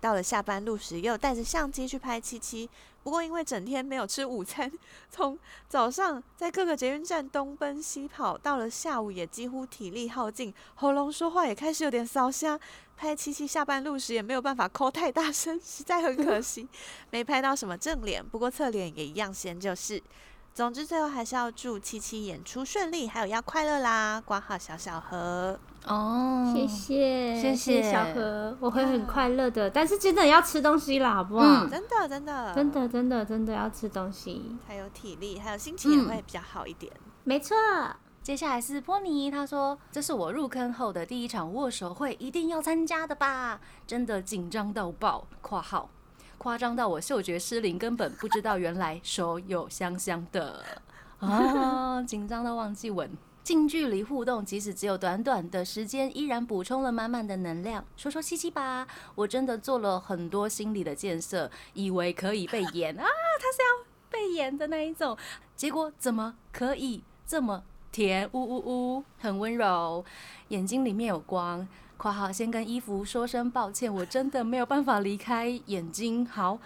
[0.00, 2.70] 到了下班路时，又带着相机去拍七七。
[3.02, 4.70] 不过因为整天没有吃午餐，
[5.08, 5.38] 从
[5.68, 12.58] 早上在各个捷运站东奔西跑，到了下午也几乎体力耗尽，喉咙说话也开始有点烧香。
[12.96, 16.68] 拍七七下半路时也没有办法抠太大声，实在很可惜，
[17.10, 18.22] 没拍到什么正脸。
[18.22, 20.02] 不过侧脸也一样仙，就是。
[20.52, 24.20] 总之最后还是要祝七七演出顺利，还有要快乐啦！
[24.24, 29.70] 挂号小小何哦，谢谢谢谢小何，我会很快乐的。
[29.70, 31.66] 但是真的要吃东西啦，好不好？
[31.66, 36.92] 真的真的真的真的真的要吃东西，才有体力，还有心情也会比较好一点。
[37.24, 37.56] 没错。
[38.22, 43.58] 接下来是波尼，他说：“这是我入坑后的第一场握手会，一定要参加的吧？
[43.86, 45.88] 真的紧张到爆！（括号
[46.40, 50.64] 夸张到我嗅觉失灵，根本不知道原来手有香香的
[51.20, 52.02] 啊！
[52.02, 53.10] 紧张到忘记闻。
[53.42, 57.84] 近距离互动，即使只有短短的时间，依然补充了满满的能量。
[57.94, 65.14] 说说七七吧，我真的做了很多心理的建设，以为可以被演 啊，他是要被演的那一种，
[65.54, 68.56] 结果怎么可以这么？”甜呜呜
[68.96, 70.02] 呜，很温柔，
[70.48, 71.68] 眼睛里面有光。
[72.00, 76.24] 括号先跟衣服说声抱歉，我真的没有办法离开眼睛。
[76.24, 76.58] 好，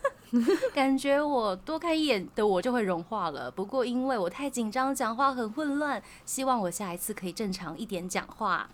[0.74, 3.50] 感觉我多看一眼的我就会融化了。
[3.50, 8.68] 不过因为我太紧张，讲话很混乱，希望我下一次可以正常一点讲话。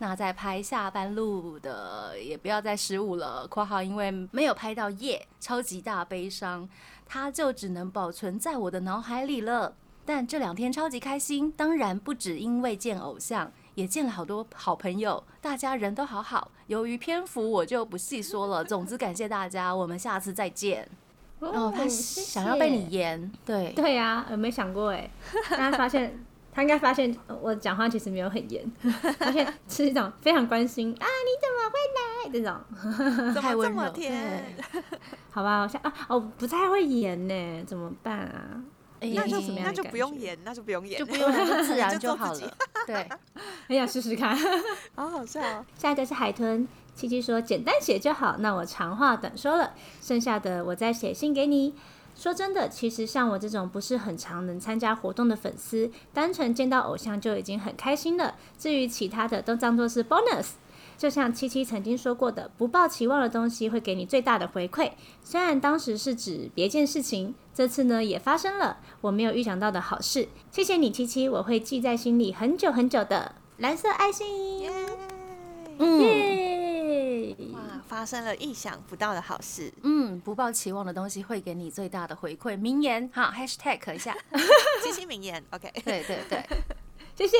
[0.00, 3.46] 那在拍下班路的也不要再失误了。
[3.48, 6.68] 括号因为没有拍到夜，超级大悲伤，
[7.06, 9.74] 它就只能保存在我的脑海里了。
[10.04, 16.50] 但这两天超级开心，当然不止因为见偶像，也见了好多好朋友，大家人都好好。
[16.66, 18.64] 由于篇幅我就不细说了。
[18.64, 20.88] 总之感谢大家，我们下次再见。
[21.38, 25.08] 哦，他想要被你演，对对呀，呃，没想过哎，
[25.44, 26.18] 他发现
[26.52, 28.68] 他应该发现我讲话其实没有很严，
[29.16, 32.02] 发现是一种非常关心啊，你怎么会来
[32.32, 32.42] 这
[33.32, 33.80] 种，太温柔，
[35.30, 38.60] 好吧，我想啊，我不太会演呢，怎么办啊？
[39.00, 42.56] 那就那就不用演，那就不用演，就不用演，自然就好了。
[42.86, 43.08] 对，
[43.66, 44.36] 很想试试看，
[44.94, 45.64] 好好笑哦。
[45.76, 51.74] 下一个是海豚七七说简单写就好，那我长话短说了，剩下的我再写信给你。
[52.16, 58.34] 说真的，其实像我这种不是很常能参加活动的粉丝，单纯见到偶像就已经很开心了。
[58.58, 60.48] 至于其他的，都当做是 bonus。
[60.98, 64.90] 就像七七曾经说过的，不抱期望的东西会给你最大的回馈。
[65.22, 70.28] 虽然当时是指别件事情，这次呢也发生了我没有预想到的好事。
[70.50, 73.36] 谢谢你，七七，我会记在心里很久很久的。
[73.58, 74.70] 蓝色爱心，耶！
[77.52, 79.72] 哇，发生了意想不到的好事。
[79.82, 82.58] 嗯，不抱期望的东西会给你最大的回馈。
[82.58, 84.16] 名言，好，#hashtag 一下，
[84.82, 85.70] 七七名言，OK。
[85.84, 86.44] 对对对，
[87.14, 87.36] 谢谢。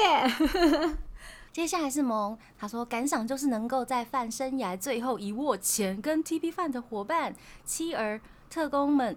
[1.53, 7.35] 接下来是萌，他说感想就是能够在饭生涯最后一握前，跟 TP 饭的伙伴、
[7.65, 9.17] 妻儿、特工们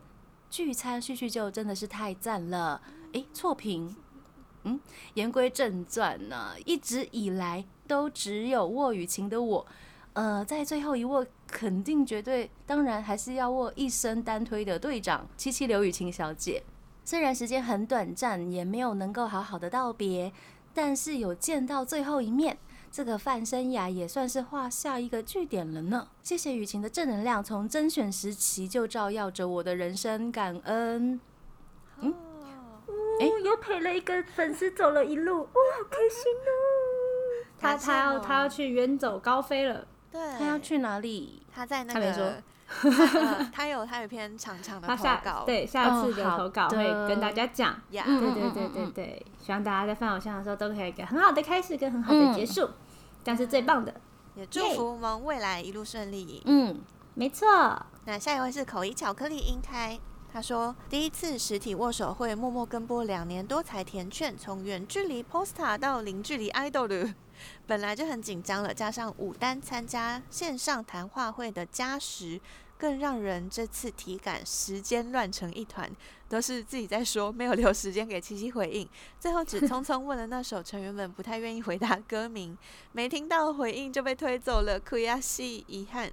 [0.49, 2.82] 聚餐叙叙旧，真的是太赞了。
[3.13, 3.95] 诶，错评。
[4.63, 4.79] 嗯，
[5.15, 9.65] 言归正传呢，一直以来都只有握雨晴的我，
[10.13, 16.63] 呃，在最后一握，肯定绝对，当然还是要握一生单推的队长七七刘雨晴小姐。
[17.03, 20.32] 虽然时间很短暂，也没有能够好好的道别。
[20.74, 22.57] 但是有见到最后一面，
[22.91, 26.07] 这个范生涯也算是画下一个句点了呢。
[26.24, 31.19] 谢谢雨晴的正能量，从甄选时期就照耀着我的人生，感恩。
[31.99, 32.13] 嗯，
[33.19, 36.51] 哎，又陪了一个粉丝走了一路，哇，好开心哦！
[37.59, 41.43] 他他要他要去远走高飞了，对，他要去哪里？
[41.53, 42.41] 他在那个。
[43.51, 47.76] 他有他有一篇长长的投稿，对，下次的投稿会跟大家讲。
[47.89, 52.69] 对对对对对，希望大家在放偶像的时候都可以有一个很好的开始跟很好的结束，
[53.24, 53.93] 这样是最棒的。
[54.36, 56.41] 也祝福我们未来一路顺利。
[56.45, 56.80] 嗯，
[57.15, 57.47] 没错。
[58.05, 59.99] 那下一位是口一巧克力英开，
[60.32, 67.13] 他说，第一次实体握手会默默跟播两年多才填券，从远距离 poster 到零距离 idol，
[67.66, 72.39] 本来就很紧张了，加上武丹参加线上谈话会的加时，
[72.78, 75.89] 更让人这次体感时间乱成一团，
[76.28, 78.88] 都是自己在说，没有留时间给七七回应，
[79.20, 82.58] 最后只匆匆问了那首成员们不太愿意回答歌名，
[82.92, 86.12] 没听到回应就被推走了，可呀西遗憾。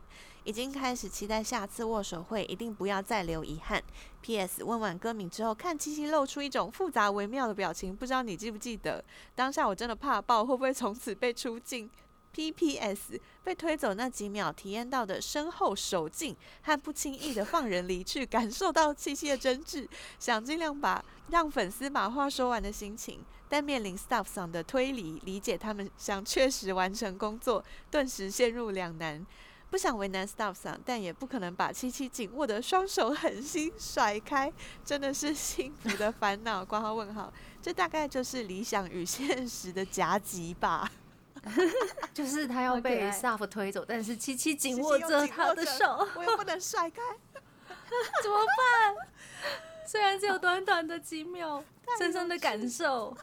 [0.48, 3.84] 已经开始期待下次握手会，一定不要再留遗憾。
[4.22, 4.64] P.S.
[4.64, 9.04] 问完歌名之后，看七七露出一种复杂微妙的表情，不知道你记不记得？
[9.34, 11.90] 当下我真的怕爆，会不会从此被出镜
[12.32, 13.20] ？P.P.S.
[13.44, 19.86] 被推走那几秒，体验到的身后手劲和不轻易的放人离去，感受到七七的真挚，
[20.18, 23.20] 想尽量把让粉丝把话说完的心情，
[23.50, 29.26] 但面临 staff 上的推理，理解他们想确实完成工作，顿时陷入两难。
[29.70, 34.50] 不想为难 staff 上，但也不可能把七七紧握的双手狠心甩开，
[34.82, 36.64] 真的是幸福的烦恼。
[36.64, 40.90] 挂号问号，这大概就是理想与现实的夹击吧。
[42.14, 47.02] 就是他要被 staff 推走，但是七七紧握着他的手，我又不能甩开，
[48.22, 48.96] 怎么办？
[49.86, 51.62] 虽然只有短短的几秒，
[51.98, 53.14] 深深的感受。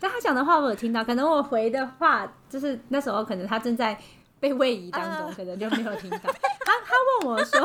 [0.00, 4.00] 但他讲的话我有听到，可能我回的话就是那时候可能他正在。
[4.42, 6.18] 被位移当中，可能就没有听到。
[6.66, 7.60] 他他问我说，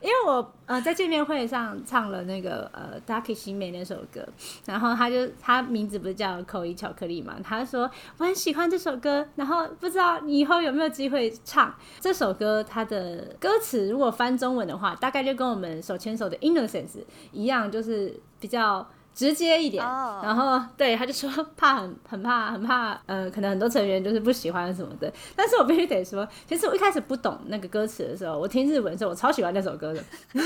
[0.00, 4.26] 因为我呃在见面会上唱了那个呃《d a k i 新美》那首歌，
[4.64, 7.36] 然后他就他名字不是叫口译巧克力嘛？
[7.44, 12.64] 他说我很喜欢这首歌，然后不知道你以后有没有机会唱这首歌。
[12.64, 17.00] 它的歌词如果翻中文的话，大概就跟我们手牵手的《Innocence》
[17.32, 18.88] 一样，就是比较。
[19.16, 19.82] 直接一点，
[20.22, 25.10] 然后对他就说怕很很怕很怕，呃，可能很多成员就是不喜欢什么的。
[25.34, 30.04] 但是我必须得说，其实我一开始不懂那个歌词的时候，我听日文的时候，我超喜欢那首歌的，
[30.34, 30.42] 而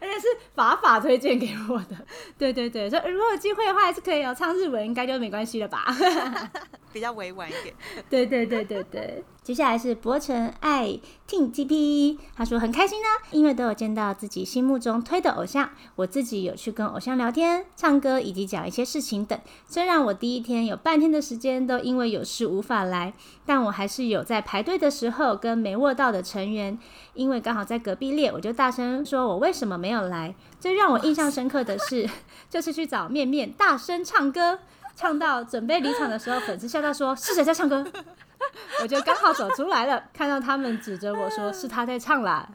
[0.00, 1.96] 且是法法推荐给我的。
[2.38, 5.84] 对对对，所以如果有机会的话，还是可以哦，唱日文应该就没关系了吧？
[6.92, 7.74] 比较委婉一点。
[8.08, 9.24] 对对对对对。
[9.46, 19.38] 接下来是博成爱听 TP，他说很开心呢，因为都有见到自己心目中推的偶像，我自己有去跟偶像聊天、唱歌以及讲一些事情等。
[19.68, 23.14] 虽然我第一天有半天的时间都因为有事无法来，
[23.46, 26.76] 但我还是有在排队的时候跟没握到的成员，
[27.14, 30.34] 因为刚好在隔壁列，我就大声说我为什么没有来。
[30.58, 32.10] 最让我印象深刻的是，
[32.50, 34.58] 就是去找面面大声唱歌，
[34.96, 37.86] 唱到准备离场的时候，粉丝笑到说是谁在唱歌？
[38.82, 42.48] 我就刚好走出来了，看到他们指着我说：“是他在唱啦。”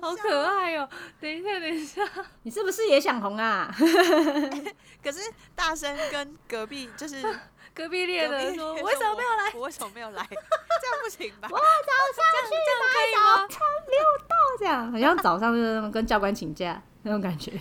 [0.00, 0.88] 好可爱哦！
[1.20, 2.02] 等一下，等一下，
[2.42, 3.72] 你是不是也想红啊？
[5.02, 5.20] 可是
[5.54, 7.22] 大声跟隔壁就是
[7.74, 9.52] 隔壁列的说：“为什么没有来？
[9.54, 10.26] 我为什么没有来？
[10.30, 11.62] 这样不行吧？”我早
[12.14, 17.52] 上去买早餐没有到，这样好像早上就是跟教官请假那种感觉，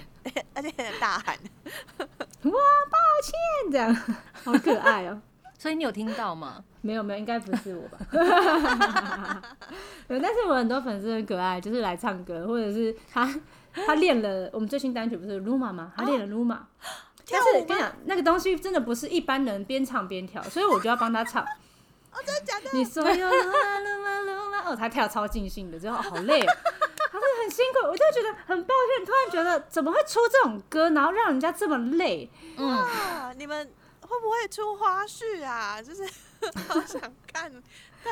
[0.53, 1.37] 而且大喊
[1.97, 3.33] ：“我，抱歉！”
[3.71, 3.95] 这样
[4.43, 5.21] 好可爱哦。
[5.63, 6.61] 所以你有听到吗？
[6.81, 7.97] 没有没有，应该不是我吧？
[10.09, 13.33] 有，但是我很多粉丝很可爱，就是来唱歌，或者是他
[13.73, 15.93] 他练了我们最新单曲不是 Luma 吗？
[15.95, 16.57] 他练了 Luma，
[17.31, 21.41] 但是跟你讲那个东西真的不是一般人边唱边跳，所以我就要帮他唱。
[21.41, 22.69] 哦，真的假的？
[22.73, 26.41] 你说 Luma Luma Luma，哦，他跳超尽兴的，之后好累，
[27.09, 32.29] 他是很辛苦，我就觉得很抱歉，突然觉得怎么会出这种歌，然后让人家这么累？
[32.57, 32.85] 嗯，
[33.37, 33.71] 你们。
[34.13, 35.81] 会不会出花絮啊？
[35.83, 36.03] 就是
[36.67, 37.01] 好想
[37.31, 37.59] 看，不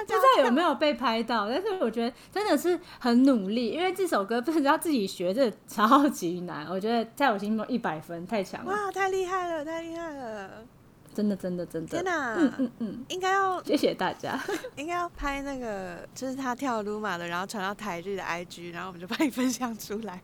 [0.06, 1.48] 知道有没有被拍到。
[1.50, 6.66] 但是我觉得真的是很努力，因为这首歌不是要自己学，这超级难。
[6.68, 8.72] 我觉得在我心中一百分，太强了！
[8.72, 10.66] 哇，太厉害了，太厉害了！
[11.14, 11.90] 真的，真的，真的！
[11.90, 14.40] 天哪，嗯嗯嗯，应该要谢谢大家。
[14.78, 20.24] 应该要拍那个，就是他跳鲁马的，然后传到台日的 IG，然后我们就帮你分享出来。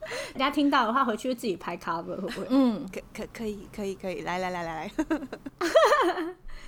[0.34, 2.46] 人家听到的话，回去就自己拍 cover 会不会？
[2.50, 4.90] 嗯，可可可以，可以，可以，来来来来来，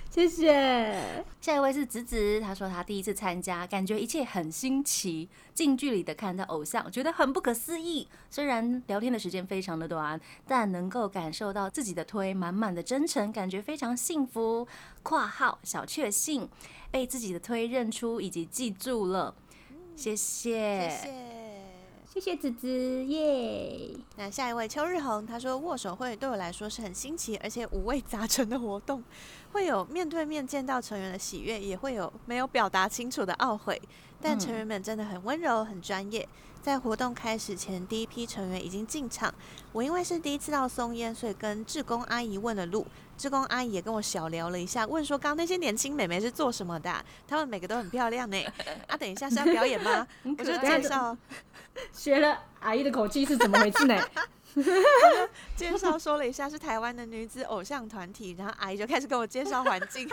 [0.09, 1.23] 谢谢。
[1.39, 8.07] 下一位是子子，他说他第一次参加，感觉一切很新奇，近距离的看到偶像，觉得很不可思议。
[8.29, 14.67] 虽然聊天的时间非常的短，但能够感受到自己的推满满的真诚，感觉非常幸福。
[15.01, 16.47] 括号小确幸，
[16.91, 19.33] 被自己的推认出以及记住了，
[19.95, 21.40] 谢谢，谢谢。
[22.13, 23.89] 谢谢子子耶。
[24.17, 29.01] 那下一位秋日红，他说握手会对我来说是很新奇而且五味杂陈的活动，
[29.53, 33.81] 会有面对面见到成员的喜悦，也会有没有表达清楚的懊悔。
[34.21, 36.27] 但成员们真的很温柔、很专业。
[36.61, 39.33] 在活动开始前，第一批成员已经进场。
[39.71, 42.85] 我因为是第一次到松烟，所以跟志工阿姨问了路。
[43.17, 48.37] 志工阿姨也跟我小聊了一下，问说刚刚那些年轻美眉是做什么的啊、她们每个都很漂亮呢。
[48.87, 50.07] 啊，等一下是要表演吗？
[50.37, 51.17] 我就介绍
[51.93, 53.99] 学了阿姨的口气是怎么回事呢？
[55.55, 60.07] 介绍说了一下是台湾的女子偶像团体，然后阿姨就开始跟我介绍环境，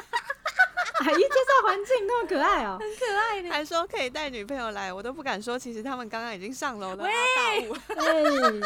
[1.04, 7.04] 阿姨介绍环境那么可爱哦、很可爱呢还说可以带女朋友来，我都不敢说，其实他们刚刚已经上楼了。
[7.04, 7.76] 啊大雾。
[7.94, 8.60] 对，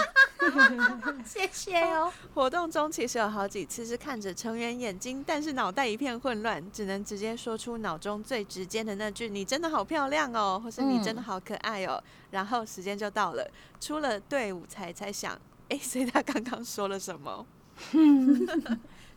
[1.25, 2.13] 谢谢哦。
[2.35, 12.03] 活动中其实有好几次是看着成员眼睛，但是脑袋一片混乱，只能直接说出脑中最直接的那句“你真的好漂亮哦”，或是“你真的好可爱哦”，
[12.33, 13.47] 然后时间就到了，
[13.81, 17.47] 出了队伍才才想，哎，所以他刚刚说了什么？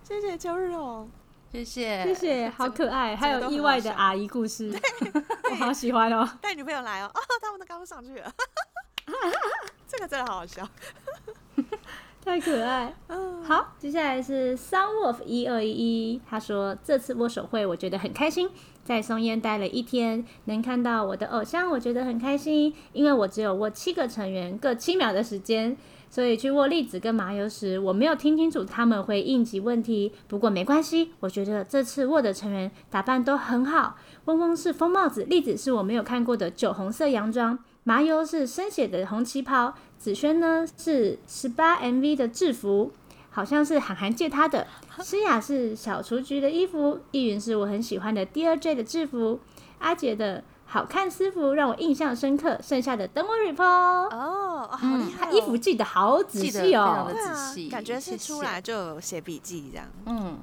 [0.04, 1.08] 谢谢秋日哦，
[1.56, 4.78] 谢谢，谢谢，好可爱，还有意外的阿姨故事，
[5.50, 6.28] 我好喜欢哦。
[6.42, 8.30] 带女朋友来哦，哦，他们都刚刚上去了，
[9.88, 10.68] 这个真的好好笑。
[12.26, 12.94] 太可爱。
[13.48, 18.50] 好，接下来是 Sunwolf 一二一一，他说这次握手会我觉得很开心，
[18.84, 25.78] 在松烟待了一天，能看到我的偶像，我觉得很开心，因为我只有握七个成员，各七秒的时间。
[26.16, 30.14] 所以去握栗子跟麻油时，我没有听清楚他们回应及问题。
[30.30, 33.98] 不过没关系，我觉得这次握的成员打扮都很好。
[34.24, 42.94] 嗡嗡是风帽子，栗子是我没有看过的酒红色洋装，麻油是深血的红旗袍，子萱呢是十八 MV 的制服，
[43.30, 44.66] 好像是韩寒借他的。
[45.04, 49.42] 诗雅是小雏菊的衣服，易云是我很喜欢的 Drj 的制服，
[49.80, 53.64] 阿杰的好看私服让我印象深刻，剩下的等我 report。
[53.64, 55.32] 哦，哦好厉害！
[55.32, 59.88] 衣服记得好仔细哦非常的，对啊仔细感觉是出来就有写笔记这样。
[60.06, 60.40] 嗯，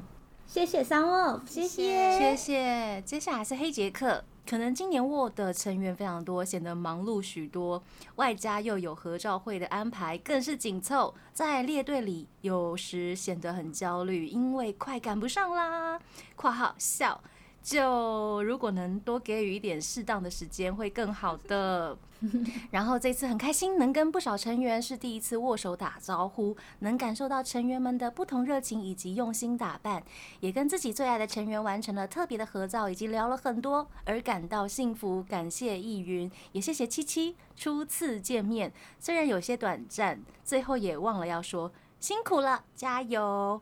[0.47, 3.03] 谢谢三沃，谢谢谢谢。
[3.05, 7.83] 接下来是黑杰克，可能今年沃的成员非常多，显得忙碌许多，
[8.16, 15.99] 外加又有合照会的安排，更是紧凑，在列队里有时显得很焦虑，因为快赶不上啦。
[16.37, 17.20] （括号笑）
[17.62, 21.96] 就如果能多给予一点适当的时间，会更好的。
[22.70, 30.02] 然后这次很开心，能跟不少成员是第一次握手打招呼，能感受到成员们的不同热情以及用心打扮，
[30.38, 35.22] 也跟自己最爱的成员完成了特别的合照，以及聊了很多，而感到幸福。
[35.24, 43.60] 感谢易云，也谢谢七七初次见面，虽然有些短暂，最后也忘了要说辛苦了，加油！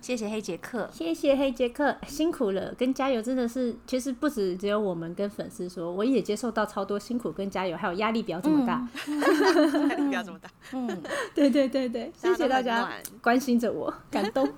[0.00, 8.88] 谢谢黑杰克，谢谢黑杰克，辛苦了，跟加油真的是，其实不止只有我们跟粉丝说，我也接受到超多辛苦跟加油，还有压力不要这么大。
[9.88, 11.02] 压力不要这么大，嗯，
[11.34, 12.90] 对对对对，谢谢大家
[13.20, 14.48] 关心着我，感动。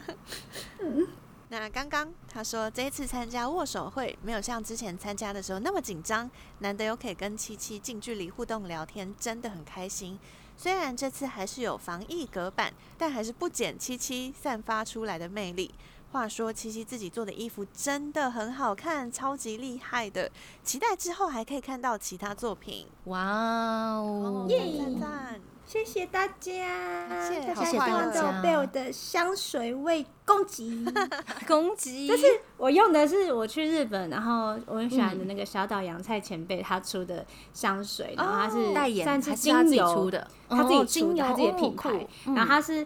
[1.53, 6.31] 那刚刚他说这一次参加握手会没有像之前参加的时候那么紧张，
[6.61, 10.17] 难得有可以跟七七近距离互动聊天，真的很开心。
[10.63, 15.71] 虽然这次还是有防疫隔板，但还是不减七七散发出来的魅力。
[16.13, 20.31] 话说七七自己做的衣服真的很好看，超级厉害的，
[20.63, 22.87] 期待之后还可以看到其他作品。
[23.05, 25.41] 哇哦，耶赞赞！
[25.71, 30.85] 谢谢大家，谢谢大家都有被我的香水味攻击。
[31.47, 32.09] 攻击！
[32.09, 42.85] 就是我用的是我去日本，然后我很喜欢的那个小岛洋菜前辈他出的香水，然后他是代言他自己精油出的，他自己出的，他自己的哦品牌然后他是。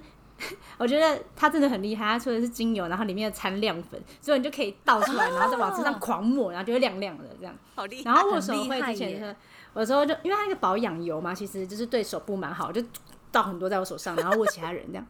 [0.78, 7.54] 我觉得他真的很厉害，他出的是精油，然后里面有掺亮粉，所以你就可以倒出来， 然后再往身上狂抹，然后就会亮亮的这样。
[7.76, 8.10] 好厉害！
[8.10, 9.36] 然后握手会之前
[9.74, 12.82] 有时候就因为它那个保养油嘛，其实就是对手部蛮好，就
[13.32, 15.06] 倒很多在我手上，然后握其他人这样。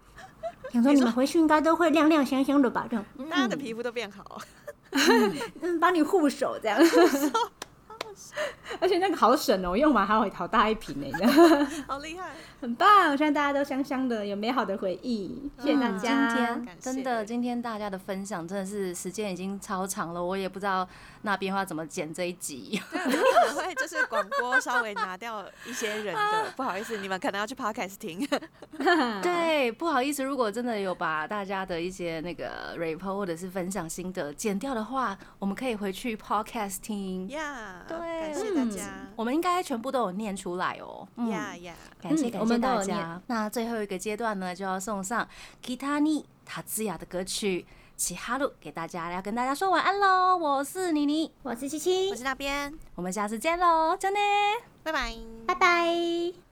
[0.73, 2.87] 想说你们回去应该都会亮亮香香的吧？
[2.91, 4.41] 这样，大家的皮肤都变好，
[5.61, 6.79] 嗯，帮你护手这样。
[8.81, 11.09] 而且那个好省哦，我用完还有好大一瓶呢，
[11.87, 12.31] 好厉害！
[12.61, 13.17] 很棒。
[13.17, 15.51] 希望大家都香香的，有美好的回忆。
[15.59, 16.29] 谢谢大嗯家。
[16.29, 20.87] 今天真的，今天大家的分享真的是时间已经超长了，我也不知道
[21.23, 22.81] 那边要怎么剪这一集。
[22.91, 28.27] 对，我可能会就是广播稍微拿掉一些人的， 不好意思，你们可能要去 podcast 听。
[29.23, 37.29] 对，不好意思，如果真的有把大家的一些那个 report 或者是分享心得剪掉的话，我们可以回去 podcast 听。
[37.29, 38.64] 呀，对感谢大家。
[39.17, 41.07] 我们应该全部都有念出来哦。
[41.17, 43.21] 嗯呀呀，感谢感谢大家。
[43.29, 45.27] 那最后一个阶段呢，就要送上
[45.65, 47.63] Kitani 塔兹雅的歌曲
[47.97, 50.37] 《奇哈鲁》给大家，要跟大家说晚安喽。
[50.37, 54.21] 我是妮妮，我是七七我，是那边，我们下次见喽，真的。
[54.83, 55.15] 拜拜。
[55.47, 56.35] 拜拜。